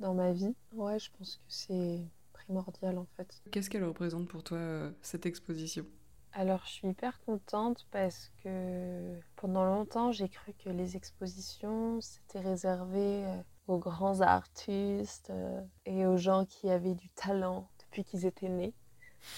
dans 0.00 0.14
ma 0.14 0.32
vie. 0.32 0.54
Ouais, 0.72 0.98
je 0.98 1.10
pense 1.16 1.36
que 1.36 1.42
c'est 1.48 2.00
primordial 2.32 2.98
en 2.98 3.06
fait. 3.16 3.42
Qu'est-ce 3.50 3.70
qu'elle 3.70 3.84
représente 3.84 4.28
pour 4.28 4.42
toi, 4.42 4.58
euh, 4.58 4.90
cette 5.02 5.26
exposition? 5.26 5.86
Alors, 6.32 6.62
je 6.66 6.72
suis 6.72 6.88
hyper 6.88 7.20
contente 7.24 7.86
parce 7.92 8.32
que 8.42 9.20
pendant 9.36 9.64
longtemps, 9.64 10.10
j'ai 10.10 10.28
cru 10.28 10.52
que 10.52 10.68
les 10.68 10.96
expositions, 10.96 12.00
c'était 12.00 12.40
réservé 12.40 13.24
euh, 13.24 13.36
aux 13.68 13.78
grands 13.78 14.20
artistes 14.20 15.30
euh, 15.30 15.60
et 15.86 16.06
aux 16.06 16.16
gens 16.16 16.44
qui 16.44 16.70
avaient 16.70 16.94
du 16.94 17.08
talent 17.10 17.68
depuis 17.78 18.04
qu'ils 18.04 18.26
étaient 18.26 18.48
nés. 18.48 18.74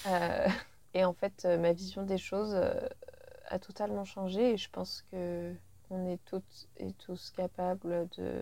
Et 0.95 1.05
en 1.05 1.13
fait, 1.13 1.45
ma 1.45 1.75
vision 1.75 2.03
des 2.05 2.17
choses 2.17 2.55
a 2.55 3.59
totalement 3.59 4.05
changé 4.05 4.53
et 4.53 4.57
je 4.57 4.71
pense 4.71 5.03
que 5.13 5.55
on 5.91 6.07
est 6.07 6.25
toutes 6.25 6.69
et 6.79 6.93
tous 6.95 7.31
capables 7.31 8.09
de, 8.17 8.41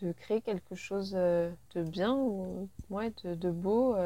de 0.00 0.12
créer 0.12 0.40
quelque 0.40 0.74
chose 0.74 1.14
euh, 1.16 1.50
de 1.74 1.82
bien 1.82 2.14
ou 2.14 2.68
ouais, 2.90 3.12
de, 3.24 3.34
de 3.34 3.50
beau 3.50 3.96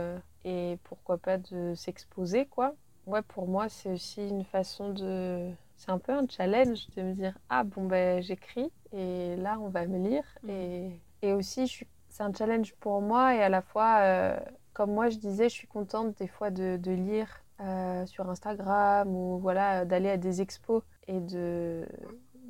et 0.44 0.78
pourquoi 0.84 1.18
pas 1.18 1.38
de 1.38 1.74
s'exposer 1.74 2.46
quoi. 2.46 2.74
Ouais, 3.06 3.22
pour 3.22 3.48
moi, 3.48 3.68
c'est 3.68 3.90
aussi 3.90 4.28
une 4.28 4.44
façon 4.44 4.90
de. 4.90 5.50
C'est 5.76 5.90
un 5.90 5.98
peu 5.98 6.12
un 6.12 6.26
challenge 6.28 6.88
de 6.96 7.02
me 7.02 7.12
dire 7.14 7.36
Ah 7.48 7.64
bon, 7.64 7.86
ben 7.86 8.22
j'écris 8.22 8.70
et 8.92 9.34
là 9.36 9.58
on 9.60 9.68
va 9.68 9.86
me 9.86 9.98
lire. 9.98 10.24
Mmh. 10.42 10.50
Et, 10.50 11.00
et 11.22 11.32
aussi, 11.32 11.66
suis... 11.66 11.86
c'est 12.08 12.22
un 12.22 12.32
challenge 12.32 12.74
pour 12.80 13.00
moi 13.00 13.34
et 13.34 13.42
à 13.42 13.48
la 13.48 13.62
fois, 13.62 14.36
comme 14.72 14.92
moi 14.92 15.08
je 15.08 15.18
disais, 15.18 15.48
je 15.48 15.54
suis 15.54 15.66
contente 15.68 16.16
des 16.18 16.28
fois 16.28 16.50
de, 16.50 16.76
de 16.76 16.92
lire 16.92 17.42
euh, 17.60 18.06
sur 18.06 18.28
Instagram 18.28 19.14
ou 19.14 19.38
voilà, 19.38 19.84
d'aller 19.84 20.10
à 20.10 20.16
des 20.16 20.40
expos 20.40 20.82
et 21.06 21.20
de, 21.20 21.86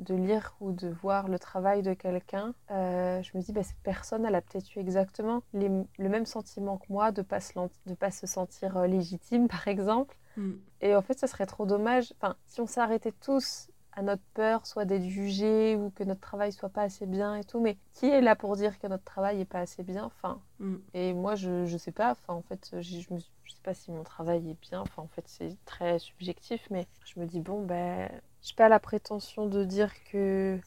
de 0.02 0.14
lire 0.14 0.54
ou 0.60 0.72
de 0.72 0.88
voir 0.88 1.28
le 1.28 1.38
travail 1.38 1.82
de 1.82 1.94
quelqu'un, 1.94 2.54
euh, 2.70 3.22
je 3.22 3.36
me 3.36 3.42
dis, 3.42 3.52
bah, 3.52 3.62
cette 3.62 3.82
personne, 3.82 4.24
elle 4.24 4.34
a 4.34 4.40
peut-être 4.40 4.74
eu 4.76 4.80
exactement 4.80 5.42
le 5.54 6.08
même 6.08 6.26
sentiment 6.26 6.78
que 6.78 6.86
moi 6.90 7.12
de 7.12 7.20
ne 7.20 7.26
pas, 7.26 7.40
se, 7.40 7.52
de 7.86 7.94
pas 7.94 8.10
se 8.10 8.26
sentir 8.26 8.76
euh, 8.76 8.86
légitime, 8.86 9.48
par 9.48 9.68
exemple. 9.68 10.16
Mm. 10.36 10.52
Et 10.80 10.96
en 10.96 11.02
fait, 11.02 11.18
ce 11.18 11.26
serait 11.26 11.46
trop 11.46 11.66
dommage. 11.66 12.12
Enfin, 12.18 12.36
si 12.46 12.60
on 12.60 12.66
s'arrêtait 12.66 13.12
tous 13.12 13.68
à 13.92 14.02
notre 14.02 14.22
peur, 14.34 14.66
soit 14.66 14.84
d'être 14.84 15.04
jugé 15.04 15.76
ou 15.76 15.90
que 15.90 16.04
notre 16.04 16.20
travail 16.20 16.52
soit 16.52 16.68
pas 16.70 16.82
assez 16.82 17.06
bien 17.06 17.36
et 17.36 17.44
tout. 17.44 17.60
Mais 17.60 17.78
qui 17.94 18.06
est 18.06 18.20
là 18.20 18.36
pour 18.36 18.56
dire 18.56 18.78
que 18.78 18.86
notre 18.86 19.04
travail 19.04 19.40
est 19.40 19.44
pas 19.44 19.60
assez 19.60 19.82
bien 19.82 20.04
Enfin, 20.04 20.42
Mm. 20.58 20.76
et 20.94 21.12
moi 21.14 21.34
je 21.34 21.66
je 21.66 21.76
sais 21.76 21.92
pas. 21.92 22.12
Enfin, 22.12 22.34
en 22.34 22.42
fait, 22.42 22.68
je, 22.80 23.00
je 23.00 23.12
me 23.14 23.18
suis- 23.18 23.32
je 23.44 23.52
sais 23.52 23.60
pas 23.62 23.74
si 23.74 23.90
mon 23.92 24.02
travail 24.04 24.50
est 24.50 24.60
bien. 24.60 24.80
Enfin, 24.80 25.02
en 25.02 25.08
fait, 25.08 25.24
c'est 25.28 25.56
très 25.64 25.98
subjectif, 25.98 26.66
mais 26.70 26.86
je 27.04 27.20
me 27.20 27.26
dis 27.26 27.40
bon 27.40 27.64
ben, 27.64 28.08
j'ai 28.42 28.54
pas 28.54 28.68
la 28.68 28.80
prétention 28.80 29.46
de 29.46 29.64
dire 29.64 29.92
que 30.10 30.58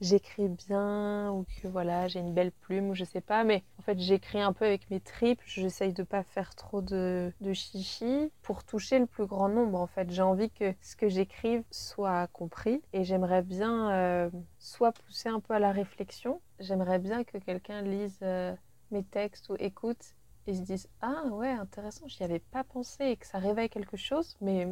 j'écris 0.00 0.48
bien 0.48 1.30
ou 1.32 1.44
que 1.62 1.68
voilà 1.68 2.08
j'ai 2.08 2.20
une 2.20 2.34
belle 2.34 2.52
plume 2.52 2.90
ou 2.90 2.94
je 2.94 3.04
sais 3.04 3.20
pas 3.20 3.44
mais 3.44 3.62
en 3.78 3.82
fait 3.82 3.98
j'écris 3.98 4.40
un 4.40 4.52
peu 4.52 4.64
avec 4.64 4.90
mes 4.90 5.00
tripes 5.00 5.40
j'essaye 5.46 5.92
de 5.92 6.02
pas 6.02 6.22
faire 6.22 6.54
trop 6.54 6.82
de, 6.82 7.32
de 7.40 7.52
chichi 7.52 8.30
pour 8.42 8.64
toucher 8.64 8.98
le 8.98 9.06
plus 9.06 9.26
grand 9.26 9.48
nombre 9.48 9.80
en 9.80 9.86
fait. 9.86 10.10
J'ai 10.10 10.22
envie 10.22 10.50
que 10.50 10.74
ce 10.80 10.96
que 10.96 11.08
j'écrive 11.08 11.62
soit 11.70 12.26
compris 12.28 12.82
et 12.92 13.04
j'aimerais 13.04 13.42
bien 13.42 13.90
euh, 13.90 14.30
soit 14.58 14.92
pousser 14.92 15.28
un 15.28 15.40
peu 15.40 15.54
à 15.54 15.58
la 15.58 15.72
réflexion. 15.72 16.40
J'aimerais 16.58 16.98
bien 16.98 17.24
que 17.24 17.38
quelqu'un 17.38 17.82
lise 17.82 18.18
euh, 18.22 18.54
mes 18.90 19.02
textes 19.04 19.48
ou 19.48 19.56
écoute 19.58 20.14
et 20.46 20.54
se 20.54 20.60
dise 20.60 20.88
ah 21.00 21.24
ouais 21.32 21.50
intéressant 21.50 22.06
j'y 22.06 22.22
avais 22.22 22.38
pas 22.38 22.62
pensé 22.62 23.04
et 23.04 23.16
que 23.16 23.26
ça 23.26 23.38
réveille 23.38 23.68
quelque 23.68 23.96
chose 23.96 24.36
mais 24.40 24.68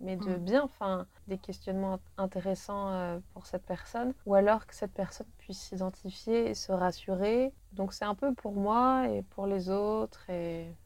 mais 0.00 0.16
de 0.16 0.36
Mm. 0.36 0.38
bien, 0.38 0.62
enfin, 0.64 1.06
des 1.26 1.38
questionnements 1.38 1.96
int- 1.96 2.00
intéressants 2.18 2.90
euh, 2.92 3.20
pour 3.32 3.46
cette 3.46 3.64
personne, 3.66 4.14
ou 4.26 4.34
alors 4.34 4.66
que 4.66 4.74
cette 4.74 4.92
personne 4.94 5.26
puisse 5.38 5.60
s'identifier 5.60 6.50
et 6.50 6.54
se 6.54 6.72
rassurer. 6.72 7.54
Donc 7.72 7.92
c'est 7.92 8.04
un 8.04 8.14
peu 8.14 8.34
pour 8.34 8.52
moi 8.54 9.08
et 9.08 9.22
pour 9.22 9.46
les 9.46 9.70
autres, 9.70 10.28
et 10.30 10.76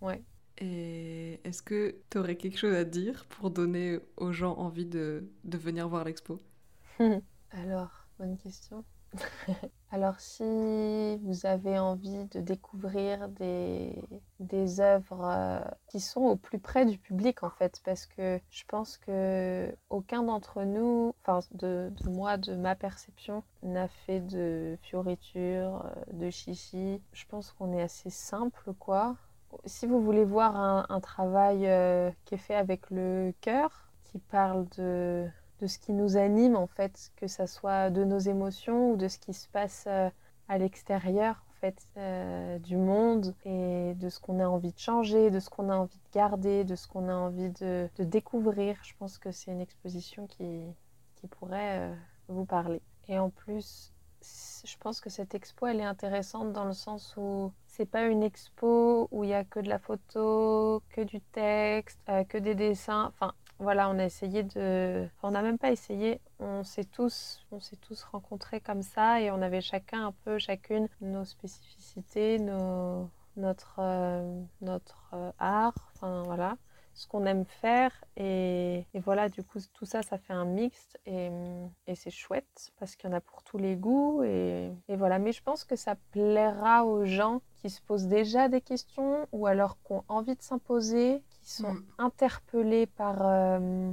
ouais. 0.00 0.24
Et 0.58 1.40
est-ce 1.44 1.62
que 1.62 1.96
tu 2.10 2.18
aurais 2.18 2.36
quelque 2.36 2.58
chose 2.58 2.74
à 2.74 2.84
dire 2.84 3.24
pour 3.26 3.50
donner 3.50 3.98
aux 4.16 4.32
gens 4.32 4.54
envie 4.56 4.86
de, 4.86 5.28
de 5.44 5.58
venir 5.58 5.88
voir 5.88 6.04
l'expo? 6.04 6.42
Alors, 7.50 8.08
bonne 8.18 8.36
question. 8.38 8.84
Alors, 9.92 10.18
si 10.18 11.16
vous 11.18 11.46
avez 11.46 11.78
envie 11.78 12.24
de 12.26 12.40
découvrir 12.40 13.28
des, 13.28 13.94
des 14.40 14.80
œuvres 14.80 15.24
euh, 15.24 15.60
qui 15.88 16.00
sont 16.00 16.22
au 16.22 16.36
plus 16.36 16.58
près 16.58 16.84
du 16.84 16.98
public, 16.98 17.42
en 17.42 17.50
fait, 17.50 17.80
parce 17.84 18.06
que 18.06 18.40
je 18.50 18.64
pense 18.66 18.98
que 18.98 19.74
aucun 19.88 20.22
d'entre 20.24 20.64
nous, 20.64 21.14
enfin, 21.22 21.40
de, 21.52 21.92
de 22.02 22.10
moi, 22.10 22.36
de 22.36 22.54
ma 22.56 22.74
perception, 22.74 23.44
n'a 23.62 23.88
fait 23.88 24.20
de 24.20 24.76
fioritures, 24.82 25.84
euh, 25.86 26.12
de 26.12 26.30
chichi. 26.30 27.00
Je 27.12 27.24
pense 27.26 27.52
qu'on 27.52 27.72
est 27.72 27.82
assez 27.82 28.10
simple, 28.10 28.74
quoi. 28.78 29.16
Si 29.64 29.86
vous 29.86 30.02
voulez 30.02 30.24
voir 30.24 30.56
un, 30.56 30.84
un 30.88 31.00
travail 31.00 31.66
euh, 31.66 32.10
qui 32.24 32.34
est 32.34 32.38
fait 32.38 32.56
avec 32.56 32.90
le 32.90 33.32
cœur, 33.40 33.88
qui 34.04 34.18
parle 34.18 34.66
de 34.76 35.26
de 35.60 35.66
ce 35.66 35.78
qui 35.78 35.92
nous 35.92 36.16
anime 36.16 36.56
en 36.56 36.66
fait, 36.66 37.12
que 37.16 37.26
ça 37.26 37.46
soit 37.46 37.90
de 37.90 38.04
nos 38.04 38.18
émotions 38.18 38.92
ou 38.92 38.96
de 38.96 39.08
ce 39.08 39.18
qui 39.18 39.34
se 39.34 39.48
passe 39.48 39.84
euh, 39.86 40.10
à 40.48 40.58
l'extérieur 40.58 41.42
en 41.50 41.54
fait 41.60 41.86
euh, 41.96 42.58
du 42.58 42.76
monde 42.76 43.34
et 43.44 43.94
de 43.94 44.08
ce 44.08 44.20
qu'on 44.20 44.40
a 44.40 44.46
envie 44.46 44.72
de 44.72 44.78
changer, 44.78 45.30
de 45.30 45.40
ce 45.40 45.48
qu'on 45.48 45.70
a 45.70 45.76
envie 45.76 45.98
de 45.98 46.12
garder, 46.12 46.64
de 46.64 46.76
ce 46.76 46.86
qu'on 46.86 47.08
a 47.08 47.14
envie 47.14 47.50
de, 47.50 47.88
découvrir. 47.98 48.78
Je 48.82 48.94
pense 48.98 49.18
que 49.18 49.32
c'est 49.32 49.50
une 49.50 49.60
exposition 49.60 50.26
qui, 50.26 50.62
qui 51.16 51.26
pourrait 51.26 51.80
euh, 51.80 51.94
vous 52.28 52.44
parler. 52.44 52.82
Et 53.08 53.18
en 53.18 53.30
plus, 53.30 53.92
je 54.64 54.76
pense 54.78 55.00
que 55.00 55.08
cette 55.10 55.34
expo 55.34 55.66
elle 55.66 55.80
est 55.80 55.84
intéressante 55.84 56.52
dans 56.52 56.64
le 56.64 56.72
sens 56.72 57.14
où 57.16 57.52
c'est 57.66 57.86
pas 57.86 58.06
une 58.06 58.22
expo 58.22 59.08
où 59.12 59.24
il 59.24 59.30
y 59.30 59.34
a 59.34 59.44
que 59.44 59.60
de 59.60 59.68
la 59.68 59.78
photo, 59.78 60.82
que 60.90 61.02
du 61.02 61.20
texte, 61.20 62.00
que 62.28 62.38
des 62.38 62.54
dessins. 62.54 63.12
Enfin, 63.14 63.32
voilà, 63.58 63.88
on 63.88 63.98
a 63.98 64.04
essayé 64.04 64.42
de. 64.42 65.08
on 65.22 65.30
n'a 65.30 65.42
même 65.42 65.58
pas 65.58 65.70
essayé. 65.70 66.20
On 66.40 66.62
s'est 66.62 66.84
tous, 66.84 67.46
on 67.50 67.60
s'est 67.60 67.76
tous 67.76 68.02
rencontrés 68.04 68.60
comme 68.60 68.82
ça 68.82 69.20
et 69.20 69.30
on 69.30 69.40
avait 69.40 69.62
chacun 69.62 70.08
un 70.08 70.12
peu, 70.24 70.38
chacune 70.38 70.88
nos 71.00 71.24
spécificités, 71.24 72.38
nos, 72.38 73.10
notre, 73.36 73.76
euh, 73.78 74.42
notre 74.60 75.10
euh, 75.14 75.32
art. 75.38 75.90
Enfin 75.94 76.22
voilà, 76.24 76.58
ce 76.92 77.06
qu'on 77.06 77.24
aime 77.24 77.46
faire 77.46 77.92
et, 78.16 78.86
et 78.92 79.00
voilà. 79.00 79.30
Du 79.30 79.42
coup, 79.42 79.58
tout 79.72 79.86
ça, 79.86 80.02
ça 80.02 80.18
fait 80.18 80.34
un 80.34 80.44
mix 80.44 80.96
et, 81.06 81.30
et 81.86 81.94
c'est 81.94 82.10
chouette 82.10 82.72
parce 82.78 82.94
qu'il 82.94 83.08
y 83.08 83.12
en 83.12 83.16
a 83.16 83.20
pour 83.22 83.42
tous 83.42 83.56
les 83.56 83.76
goûts 83.76 84.22
et, 84.22 84.70
et 84.88 84.96
voilà. 84.96 85.18
Mais 85.18 85.32
je 85.32 85.42
pense 85.42 85.64
que 85.64 85.76
ça 85.76 85.94
plaira 86.10 86.84
aux 86.84 87.06
gens 87.06 87.40
qui 87.54 87.70
se 87.70 87.80
posent 87.80 88.06
déjà 88.06 88.48
des 88.48 88.60
questions 88.60 89.26
ou 89.32 89.46
alors 89.46 89.78
qui 89.82 89.92
ont 89.92 90.04
envie 90.08 90.36
de 90.36 90.42
s'imposer, 90.42 91.22
qui 91.46 91.54
sont 91.54 91.74
Mm. 91.74 91.84
interpellés 91.98 92.86
par, 92.88 93.18
euh, 93.22 93.92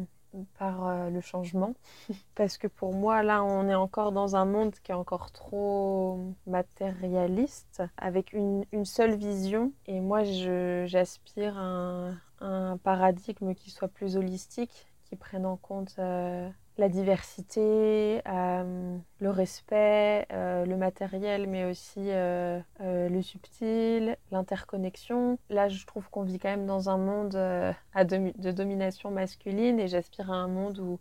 par 0.59 0.87
euh, 0.87 1.09
le 1.11 1.21
changement. 1.21 1.75
Parce 2.35 2.57
que 2.57 2.67
pour 2.67 2.93
moi, 2.95 3.23
là, 3.23 3.43
on 3.43 3.69
est 3.69 3.75
encore 3.75 4.11
dans 4.13 4.35
un 4.35 4.45
monde 4.45 4.75
qui 4.83 4.91
est 4.91 4.95
encore 4.95 5.31
trop 5.31 6.19
matérialiste, 6.47 7.83
avec 7.97 8.33
une, 8.33 8.65
une 8.73 8.85
seule 8.85 9.15
vision. 9.15 9.73
Et 9.87 10.01
moi, 10.01 10.23
j'aspire 10.23 11.57
à 11.57 11.61
un, 11.61 12.21
un 12.41 12.77
paradigme 12.77 13.55
qui 13.55 13.71
soit 13.71 13.89
plus 13.89 14.17
holistique, 14.17 14.87
qui 15.05 15.15
prenne 15.15 15.45
en 15.45 15.57
compte 15.57 15.95
euh, 15.99 16.49
la 16.77 16.89
diversité, 16.89 18.21
euh, 18.27 18.97
le 19.19 19.29
respect, 19.29 20.25
euh, 20.31 20.65
le 20.65 20.75
matériel, 20.75 21.47
mais 21.47 21.65
aussi 21.65 21.99
euh, 21.99 22.59
le 22.79 23.21
subtil, 23.21 24.17
l'interconnexion. 24.31 25.37
Là, 25.49 25.69
je 25.69 25.85
trouve 25.85 26.09
qu'on 26.09 26.23
vit 26.23 26.39
quand 26.39 26.49
même 26.49 26.65
dans 26.65 26.89
un 26.89 26.97
monde 26.97 27.33
de 27.33 28.51
domination 28.51 29.11
masculine 29.11 29.79
et 29.79 29.87
j'aspire 29.87 30.31
à 30.31 30.35
un 30.35 30.47
monde 30.47 30.79
où, 30.79 30.99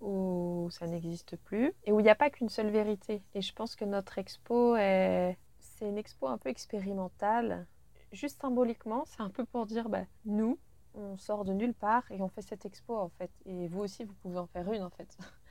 où 0.00 0.68
ça 0.70 0.86
n'existe 0.86 1.36
plus 1.36 1.72
et 1.84 1.92
où 1.92 2.00
il 2.00 2.04
n'y 2.04 2.10
a 2.10 2.14
pas 2.14 2.30
qu'une 2.30 2.48
seule 2.48 2.70
vérité. 2.70 3.22
Et 3.34 3.42
je 3.42 3.52
pense 3.52 3.74
que 3.74 3.84
notre 3.84 4.18
expo, 4.18 4.76
est... 4.76 5.36
c'est 5.58 5.88
une 5.88 5.98
expo 5.98 6.28
un 6.28 6.38
peu 6.38 6.50
expérimentale. 6.50 7.66
Juste 8.12 8.40
symboliquement, 8.40 9.04
c'est 9.06 9.22
un 9.22 9.30
peu 9.30 9.44
pour 9.44 9.66
dire, 9.66 9.88
bah, 9.88 10.04
nous, 10.24 10.58
on 10.94 11.16
sort 11.18 11.44
de 11.44 11.52
nulle 11.52 11.74
part 11.74 12.04
et 12.10 12.20
on 12.22 12.28
fait 12.28 12.42
cette 12.42 12.64
expo 12.66 12.96
en 12.98 13.08
fait. 13.10 13.30
Et 13.46 13.68
vous 13.68 13.80
aussi, 13.80 14.04
vous 14.04 14.14
pouvez 14.14 14.38
en 14.38 14.46
faire 14.46 14.70
une 14.72 14.82
en 14.82 14.90
fait. 14.90 15.16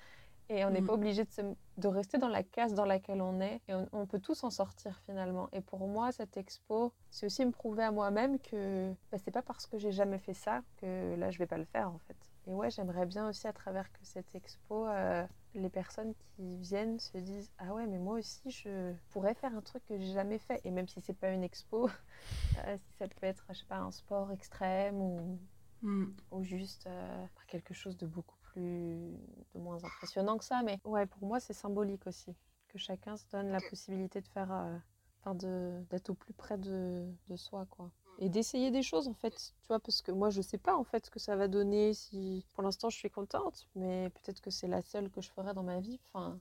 Et 0.49 0.65
on 0.65 0.71
n'est 0.71 0.81
Mhm. 0.81 0.87
pas 0.87 0.93
obligé 0.93 1.23
de, 1.25 1.31
se- 1.31 1.41
de 1.77 1.87
rester 1.87 2.17
dans 2.17 2.27
la 2.29 2.43
case 2.43 2.73
dans 2.73 2.85
laquelle 2.85 3.21
on 3.21 3.39
est. 3.41 3.61
Et 3.67 3.73
on, 3.75 3.87
on 3.93 4.05
peut 4.07 4.19
tous 4.19 4.43
en 4.43 4.49
sortir 4.51 4.99
finalement. 5.05 5.49
Et 5.53 5.61
pour 5.61 5.87
moi, 5.87 6.11
cette 6.11 6.37
expo, 6.37 6.93
c'est 7.11 7.25
aussi 7.27 7.45
me 7.45 7.51
prouver 7.51 7.83
à 7.83 7.91
moi-même 7.91 8.39
que 8.39 8.93
bah, 9.11 9.17
c'est 9.23 9.31
pas 9.31 9.43
parce 9.43 9.67
que 9.67 9.77
j'ai 9.77 9.91
jamais 9.91 10.19
fait 10.19 10.33
ça 10.33 10.61
que 10.77 11.15
là, 11.15 11.31
je 11.31 11.37
vais 11.39 11.47
pas 11.47 11.57
le 11.57 11.65
faire 11.65 11.89
en 11.93 11.99
fait. 11.99 12.17
Et 12.47 12.53
ouais, 12.53 12.71
j'aimerais 12.71 13.05
bien 13.05 13.29
aussi 13.29 13.47
à 13.47 13.53
travers 13.53 13.91
que 13.91 13.99
cette 14.03 14.33
expo, 14.35 14.87
euh, 14.87 15.25
les 15.53 15.69
personnes 15.69 16.13
qui 16.15 16.57
viennent 16.57 16.99
se 16.99 17.17
disent 17.17 17.51
Ah 17.57 17.73
ouais, 17.73 17.87
mais 17.87 17.99
moi 17.99 18.15
aussi, 18.17 18.49
je 18.51 18.93
pourrais 19.09 19.35
faire 19.35 19.55
un 19.55 19.61
truc 19.61 19.85
que 19.85 19.97
j'ai 19.97 20.13
jamais 20.13 20.39
fait. 20.39 20.61
Et 20.63 20.71
même 20.71 20.87
si 20.87 21.01
c'est 21.01 21.13
pas 21.13 21.31
une 21.31 21.43
expo, 21.43 21.89
euh, 22.65 22.77
si 22.77 22.93
ça 22.97 23.07
peut 23.07 23.25
être, 23.27 23.45
je 23.49 23.59
sais 23.59 23.65
pas, 23.65 23.77
un 23.77 23.91
sport 23.91 24.31
extrême 24.31 24.97
ou 25.01 25.39
Mm. 25.81 26.19
ou 26.31 26.43
juste 26.43 26.87
euh, 26.87 27.25
quelque 27.47 27.73
chose 27.73 27.97
de 27.97 28.05
beaucoup 28.07 28.37
plus 28.41 29.13
de 29.53 29.59
moins 29.59 29.83
impressionnant 29.83 30.37
que 30.37 30.45
ça 30.45 30.61
mais 30.63 30.79
ouais 30.83 31.05
pour 31.05 31.23
moi 31.27 31.39
c'est 31.39 31.53
symbolique 31.53 32.05
aussi 32.07 32.35
que 32.67 32.77
chacun 32.77 33.17
se 33.17 33.25
donne 33.31 33.49
la 33.49 33.61
possibilité 33.61 34.21
de 34.21 34.27
faire 34.27 34.51
euh, 34.51 34.77
enfin 35.21 35.35
de 35.35 35.83
d'être 35.89 36.09
au 36.09 36.15
plus 36.15 36.33
près 36.33 36.57
de, 36.57 37.05
de 37.27 37.35
soi 37.35 37.65
quoi 37.69 37.91
et 38.19 38.29
d'essayer 38.29 38.71
des 38.71 38.83
choses 38.83 39.07
en 39.07 39.13
fait 39.15 39.35
tu 39.61 39.67
vois 39.69 39.79
parce 39.79 40.01
que 40.03 40.11
moi 40.11 40.29
je 40.29 40.41
sais 40.41 40.57
pas 40.59 40.75
en 40.77 40.83
fait 40.83 41.05
ce 41.05 41.11
que 41.11 41.19
ça 41.19 41.35
va 41.35 41.47
donner 41.47 41.93
si 41.93 42.45
pour 42.53 42.63
l'instant 42.63 42.89
je 42.91 42.97
suis 42.97 43.09
contente 43.09 43.67
mais 43.75 44.09
peut-être 44.11 44.41
que 44.41 44.51
c'est 44.51 44.67
la 44.67 44.81
seule 44.83 45.09
que 45.09 45.21
je 45.21 45.29
ferai 45.31 45.53
dans 45.53 45.63
ma 45.63 45.79
vie 45.79 45.99
enfin 46.13 46.39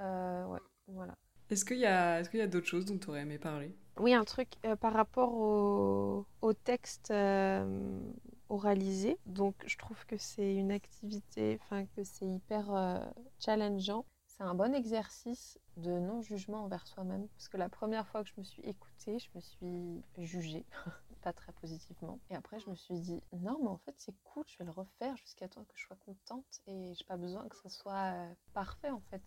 euh, 0.00 0.46
ouais 0.46 0.60
voilà 0.88 1.16
Est-ce 1.50 1.66
qu'il 1.66 1.76
y 1.76 1.84
a, 1.84 2.20
est-ce 2.20 2.30
qu'il 2.30 2.38
y 2.40 2.42
a 2.42 2.46
d'autres 2.46 2.66
choses 2.68 2.86
dont 2.86 2.96
tu 2.98 3.08
aurais 3.10 3.20
aimé 3.20 3.38
parler? 3.38 3.76
Oui, 3.98 4.14
un 4.14 4.24
truc 4.24 4.48
euh, 4.64 4.76
par 4.76 4.92
rapport 4.94 5.34
au, 5.34 6.26
au 6.42 6.52
texte 6.54 7.10
euh, 7.10 8.00
oralisé. 8.48 9.18
Donc, 9.26 9.54
je 9.66 9.76
trouve 9.76 10.04
que 10.06 10.16
c'est 10.16 10.54
une 10.54 10.72
activité, 10.72 11.58
enfin, 11.62 11.84
que 11.86 12.02
c'est 12.04 12.26
hyper 12.26 12.72
euh, 12.74 12.98
challengeant. 13.38 14.06
C'est 14.40 14.46
un 14.46 14.54
bon 14.54 14.74
exercice 14.74 15.60
de 15.76 15.98
non-jugement 15.98 16.64
envers 16.64 16.86
soi-même. 16.86 17.28
Parce 17.36 17.50
que 17.50 17.58
la 17.58 17.68
première 17.68 18.08
fois 18.08 18.24
que 18.24 18.30
je 18.30 18.34
me 18.38 18.42
suis 18.42 18.62
écoutée, 18.62 19.18
je 19.18 19.28
me 19.34 19.40
suis 19.42 20.02
jugée. 20.16 20.64
pas 21.22 21.34
très 21.34 21.52
positivement. 21.52 22.18
Et 22.30 22.34
après, 22.34 22.58
je 22.58 22.70
me 22.70 22.74
suis 22.74 22.98
dit, 23.00 23.22
non, 23.34 23.58
mais 23.60 23.68
en 23.68 23.76
fait, 23.76 23.92
c'est 23.98 24.14
cool, 24.24 24.44
je 24.46 24.56
vais 24.56 24.64
le 24.64 24.70
refaire 24.70 25.14
jusqu'à 25.18 25.46
temps 25.46 25.64
que 25.64 25.74
je 25.76 25.84
sois 25.84 25.96
contente 26.06 26.62
et 26.66 26.94
j'ai 26.94 27.04
pas 27.04 27.18
besoin 27.18 27.46
que 27.48 27.56
ça 27.56 27.68
soit 27.68 28.14
euh, 28.14 28.32
parfait, 28.54 28.88
en 28.88 29.02
fait. 29.10 29.20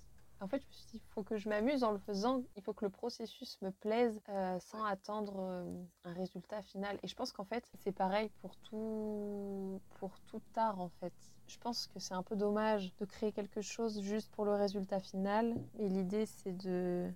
En 0.43 0.47
fait, 0.49 0.61
je 0.61 0.67
me 0.67 0.73
suis 0.73 0.85
dit, 0.87 1.01
il 1.05 1.13
faut 1.13 1.23
que 1.23 1.37
je 1.37 1.47
m'amuse 1.47 1.85
en 1.85 1.91
le 1.93 1.99
faisant, 1.99 2.43
il 2.57 2.63
faut 2.63 2.73
que 2.73 2.83
le 2.83 2.91
processus 2.91 3.57
me 3.61 3.71
plaise 3.71 4.21
euh, 4.27 4.59
sans 4.59 4.83
attendre 4.83 5.35
euh, 5.39 5.83
un 6.03 6.11
résultat 6.11 6.61
final. 6.61 6.99
Et 7.01 7.07
je 7.07 7.15
pense 7.15 7.31
qu'en 7.31 7.45
fait, 7.45 7.63
c'est 7.79 7.93
pareil 7.93 8.29
pour 8.41 8.57
tout, 8.57 9.79
pour 9.99 10.19
tout 10.27 10.41
art, 10.57 10.81
en 10.81 10.89
fait. 10.99 11.13
Je 11.47 11.57
pense 11.59 11.87
que 11.87 11.97
c'est 11.99 12.13
un 12.13 12.23
peu 12.23 12.35
dommage 12.35 12.93
de 12.97 13.05
créer 13.05 13.31
quelque 13.31 13.61
chose 13.61 14.01
juste 14.01 14.29
pour 14.33 14.43
le 14.43 14.53
résultat 14.53 14.99
final. 14.99 15.55
Et 15.79 15.87
l'idée, 15.87 16.25
c'est 16.25 16.57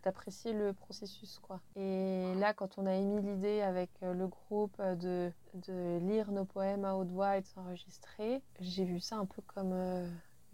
d'apprécier 0.03 0.53
le 0.53 0.71
processus, 0.71 1.37
quoi. 1.39 1.59
Et 1.75 2.33
là, 2.35 2.53
quand 2.53 2.77
on 2.77 2.85
a 2.85 2.93
émis 2.93 3.21
l'idée 3.21 3.61
avec 3.61 3.89
euh, 4.03 4.13
le 4.13 4.27
groupe 4.27 4.81
de, 4.81 5.33
de 5.53 5.97
lire 5.97 6.31
nos 6.31 6.45
poèmes 6.45 6.85
à 6.85 6.95
haute 6.95 7.11
voix 7.11 7.37
et 7.37 7.41
de 7.41 7.47
s'enregistrer, 7.47 8.41
j'ai 8.61 8.85
vu 8.85 9.01
ça 9.01 9.17
un 9.17 9.25
peu 9.25 9.41
comme... 9.41 9.73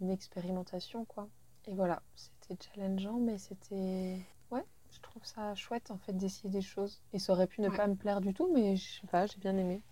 une 0.00 0.10
expérimentation, 0.10 1.04
quoi. 1.04 1.28
Et 1.66 1.74
voilà, 1.74 2.02
c'était 2.48 2.68
challengeant, 2.74 3.18
mais 3.18 3.38
c'était. 3.38 4.18
Ouais, 4.50 4.64
je 4.90 5.00
trouve 5.00 5.24
ça 5.24 5.54
chouette, 5.54 5.90
en 5.90 5.98
fait, 5.98 6.16
d'essayer 6.16 6.50
des 6.50 6.62
choses. 6.62 7.02
Et 7.12 7.18
ça 7.18 7.32
aurait 7.32 7.46
pu 7.46 7.60
ne 7.60 7.68
Ouais. 7.68 7.76
pas 7.76 7.86
me 7.86 7.94
plaire 7.96 8.20
du 8.20 8.32
tout, 8.34 8.50
mais 8.52 8.76
je 8.76 9.00
sais 9.00 9.06
pas, 9.06 9.26
j'ai 9.26 9.38
bien 9.38 9.56
aimé. 9.56 9.82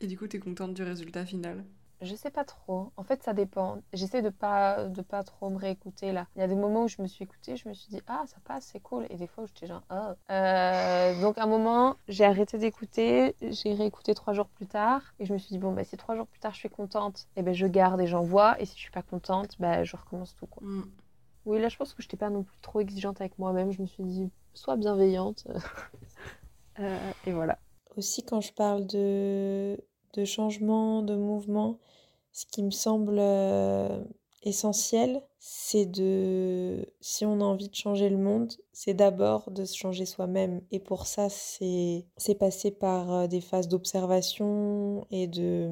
Et 0.00 0.06
du 0.06 0.16
coup, 0.18 0.26
t'es 0.26 0.38
contente 0.38 0.74
du 0.74 0.82
résultat 0.82 1.24
final? 1.26 1.64
Je 2.02 2.14
sais 2.14 2.30
pas 2.30 2.44
trop. 2.44 2.92
En 2.96 3.02
fait, 3.02 3.22
ça 3.22 3.34
dépend. 3.34 3.82
J'essaie 3.92 4.22
de 4.22 4.30
pas 4.30 4.84
de 4.88 5.02
pas 5.02 5.22
trop 5.22 5.50
me 5.50 5.58
réécouter 5.58 6.12
là. 6.12 6.26
Il 6.34 6.40
y 6.40 6.42
a 6.42 6.48
des 6.48 6.54
moments 6.54 6.84
où 6.84 6.88
je 6.88 7.02
me 7.02 7.06
suis 7.06 7.24
écoutée, 7.24 7.56
je 7.58 7.68
me 7.68 7.74
suis 7.74 7.90
dit 7.90 8.00
ah 8.06 8.22
ça 8.26 8.38
passe, 8.42 8.64
c'est 8.72 8.80
cool. 8.80 9.06
Et 9.10 9.16
des 9.16 9.26
fois 9.26 9.44
où 9.44 9.46
j'étais 9.46 9.66
genre 9.66 9.82
ah. 9.90 10.14
Euh, 10.30 11.20
donc 11.20 11.36
à 11.36 11.42
un 11.42 11.46
moment, 11.46 11.96
j'ai 12.08 12.24
arrêté 12.24 12.56
d'écouter. 12.56 13.36
J'ai 13.42 13.74
réécouté 13.74 14.14
trois 14.14 14.32
jours 14.32 14.48
plus 14.48 14.66
tard 14.66 15.02
et 15.18 15.26
je 15.26 15.34
me 15.34 15.38
suis 15.38 15.50
dit 15.50 15.58
bon 15.58 15.72
bah 15.74 15.84
si 15.84 15.98
trois 15.98 16.16
jours 16.16 16.26
plus 16.26 16.40
tard 16.40 16.54
je 16.54 16.58
suis 16.60 16.70
contente, 16.70 17.28
et 17.36 17.42
ben 17.42 17.52
je 17.52 17.66
garde 17.66 18.00
et 18.00 18.06
j'envoie. 18.06 18.58
Et 18.62 18.64
si 18.64 18.76
je 18.76 18.80
suis 18.80 18.90
pas 18.90 19.02
contente, 19.02 19.56
bah 19.60 19.84
je 19.84 19.94
recommence 19.94 20.34
tout 20.36 20.46
quoi. 20.46 20.62
Mm. 20.66 20.84
Oui 21.46 21.60
là 21.60 21.68
je 21.68 21.76
pense 21.76 21.94
que 21.94 22.02
j'étais 22.02 22.16
pas 22.16 22.30
non 22.30 22.42
plus 22.42 22.60
trop 22.60 22.80
exigeante 22.80 23.20
avec 23.20 23.38
moi-même. 23.38 23.72
Je 23.72 23.82
me 23.82 23.86
suis 23.86 24.04
dit 24.04 24.30
sois 24.54 24.76
bienveillante. 24.76 25.46
Euh, 26.78 27.10
et 27.26 27.32
voilà. 27.32 27.58
Aussi 27.96 28.24
quand 28.24 28.40
je 28.40 28.54
parle 28.54 28.86
de 28.86 29.76
de 30.14 30.24
changement, 30.24 31.02
de 31.02 31.14
mouvement, 31.14 31.78
ce 32.32 32.46
qui 32.46 32.62
me 32.62 32.70
semble 32.70 33.18
euh, 33.18 34.02
essentiel, 34.42 35.22
c'est 35.38 35.86
de, 35.86 36.86
si 37.00 37.24
on 37.24 37.40
a 37.40 37.44
envie 37.44 37.68
de 37.68 37.74
changer 37.74 38.08
le 38.08 38.16
monde, 38.18 38.52
c'est 38.72 38.94
d'abord 38.94 39.50
de 39.50 39.64
se 39.64 39.76
changer 39.76 40.06
soi-même. 40.06 40.62
Et 40.70 40.80
pour 40.80 41.06
ça, 41.06 41.28
c'est 41.28 42.06
c'est 42.16 42.34
passer 42.34 42.70
par 42.70 43.12
euh, 43.12 43.26
des 43.26 43.40
phases 43.40 43.68
d'observation 43.68 45.06
et 45.10 45.26
de, 45.26 45.68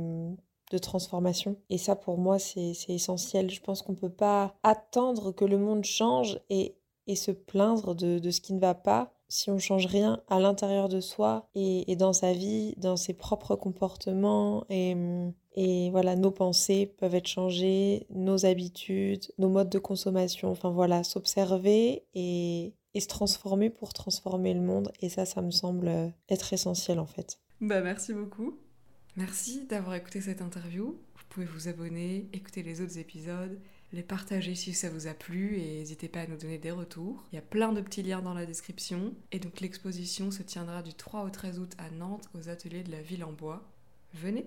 de 0.70 0.78
transformation. 0.78 1.57
Et 1.70 1.78
ça, 1.78 1.96
pour 1.96 2.18
moi, 2.18 2.38
c'est 2.38 2.74
essentiel. 2.88 3.50
Je 3.50 3.61
pense 3.61 3.83
qu'on 3.83 3.92
ne 3.92 3.98
peut 3.98 4.09
pas 4.09 4.54
attendre 4.62 5.33
que 5.33 5.44
le 5.44 5.59
monde 5.59 5.85
change 5.85 6.40
et, 6.50 6.76
et 7.07 7.16
se 7.16 7.31
plaindre 7.31 7.94
de, 7.94 8.18
de 8.18 8.31
ce 8.31 8.40
qui 8.40 8.54
ne 8.54 8.61
va 8.61 8.74
pas 8.74 9.14
si 9.28 9.50
on 9.50 9.59
change 9.59 9.87
rien 9.87 10.22
à 10.28 10.40
l'intérieur 10.40 10.88
de 10.88 11.00
soi 11.00 11.48
et, 11.54 11.90
et 11.90 11.96
dans 11.96 12.12
sa 12.12 12.33
vie, 12.33 12.74
dans 12.78 12.96
ses 12.96 13.12
propres 13.12 13.57
comportements 13.57 14.64
et, 14.70 14.96
et 15.54 15.90
voilà, 15.90 16.16
nos 16.16 16.31
pensées 16.31 16.87
peuvent 16.87 17.14
être 17.14 17.26
changées, 17.26 18.07
nos 18.11 18.46
habitudes, 18.46 19.31
nos 19.38 19.48
modes 19.48 19.68
de 19.68 19.78
consommation, 19.78 20.50
enfin 20.50 20.70
voilà, 20.70 21.04
s'observer 21.04 22.07
et, 22.14 22.74
et 22.94 23.00
se 23.00 23.09
transformer 23.09 23.68
pour 23.68 23.92
transformer 23.92 24.54
le 24.54 24.62
monde. 24.62 24.92
Et 25.00 25.09
ça, 25.09 25.26
ça 25.26 25.42
me 25.42 25.50
semble 25.50 25.90
être 26.28 26.52
essentiel 26.52 26.98
en 26.98 27.07
fait. 27.07 27.38
Bah 27.61 27.81
merci 27.81 28.14
beaucoup. 28.14 28.57
Merci 29.18 29.64
d'avoir 29.64 29.96
écouté 29.96 30.20
cette 30.20 30.42
interview. 30.42 30.96
Vous 31.16 31.24
pouvez 31.28 31.44
vous 31.44 31.66
abonner, 31.66 32.28
écouter 32.33 32.62
les 32.62 32.81
autres 32.81 32.98
épisodes, 32.98 33.59
les 33.92 34.04
partager 34.04 34.54
si 34.54 34.72
ça 34.72 34.90
vous 34.90 35.09
a 35.09 35.12
plu 35.12 35.57
et 35.57 35.81
n'hésitez 35.81 36.07
pas 36.07 36.20
à 36.20 36.26
nous 36.28 36.37
donner 36.37 36.59
des 36.59 36.70
retours. 36.70 37.26
Il 37.33 37.35
y 37.35 37.38
a 37.40 37.42
plein 37.42 37.72
de 37.72 37.81
petits 37.81 38.04
liens 38.04 38.22
dans 38.22 38.33
la 38.33 38.46
description. 38.46 39.12
Et 39.33 39.40
donc 39.40 39.59
l'exposition 39.61 40.31
se 40.31 40.44
tiendra 40.44 40.85
du 40.85 40.94
3 40.94 41.24
au 41.24 41.31
13 41.31 41.59
août 41.59 41.72
à 41.78 41.90
Nantes 41.90 42.31
aux 42.33 42.48
ateliers 42.48 42.85
de 42.85 42.92
la 42.92 43.02
ville 43.02 43.24
en 43.24 43.33
bois. 43.33 43.68
Venez 44.14 44.46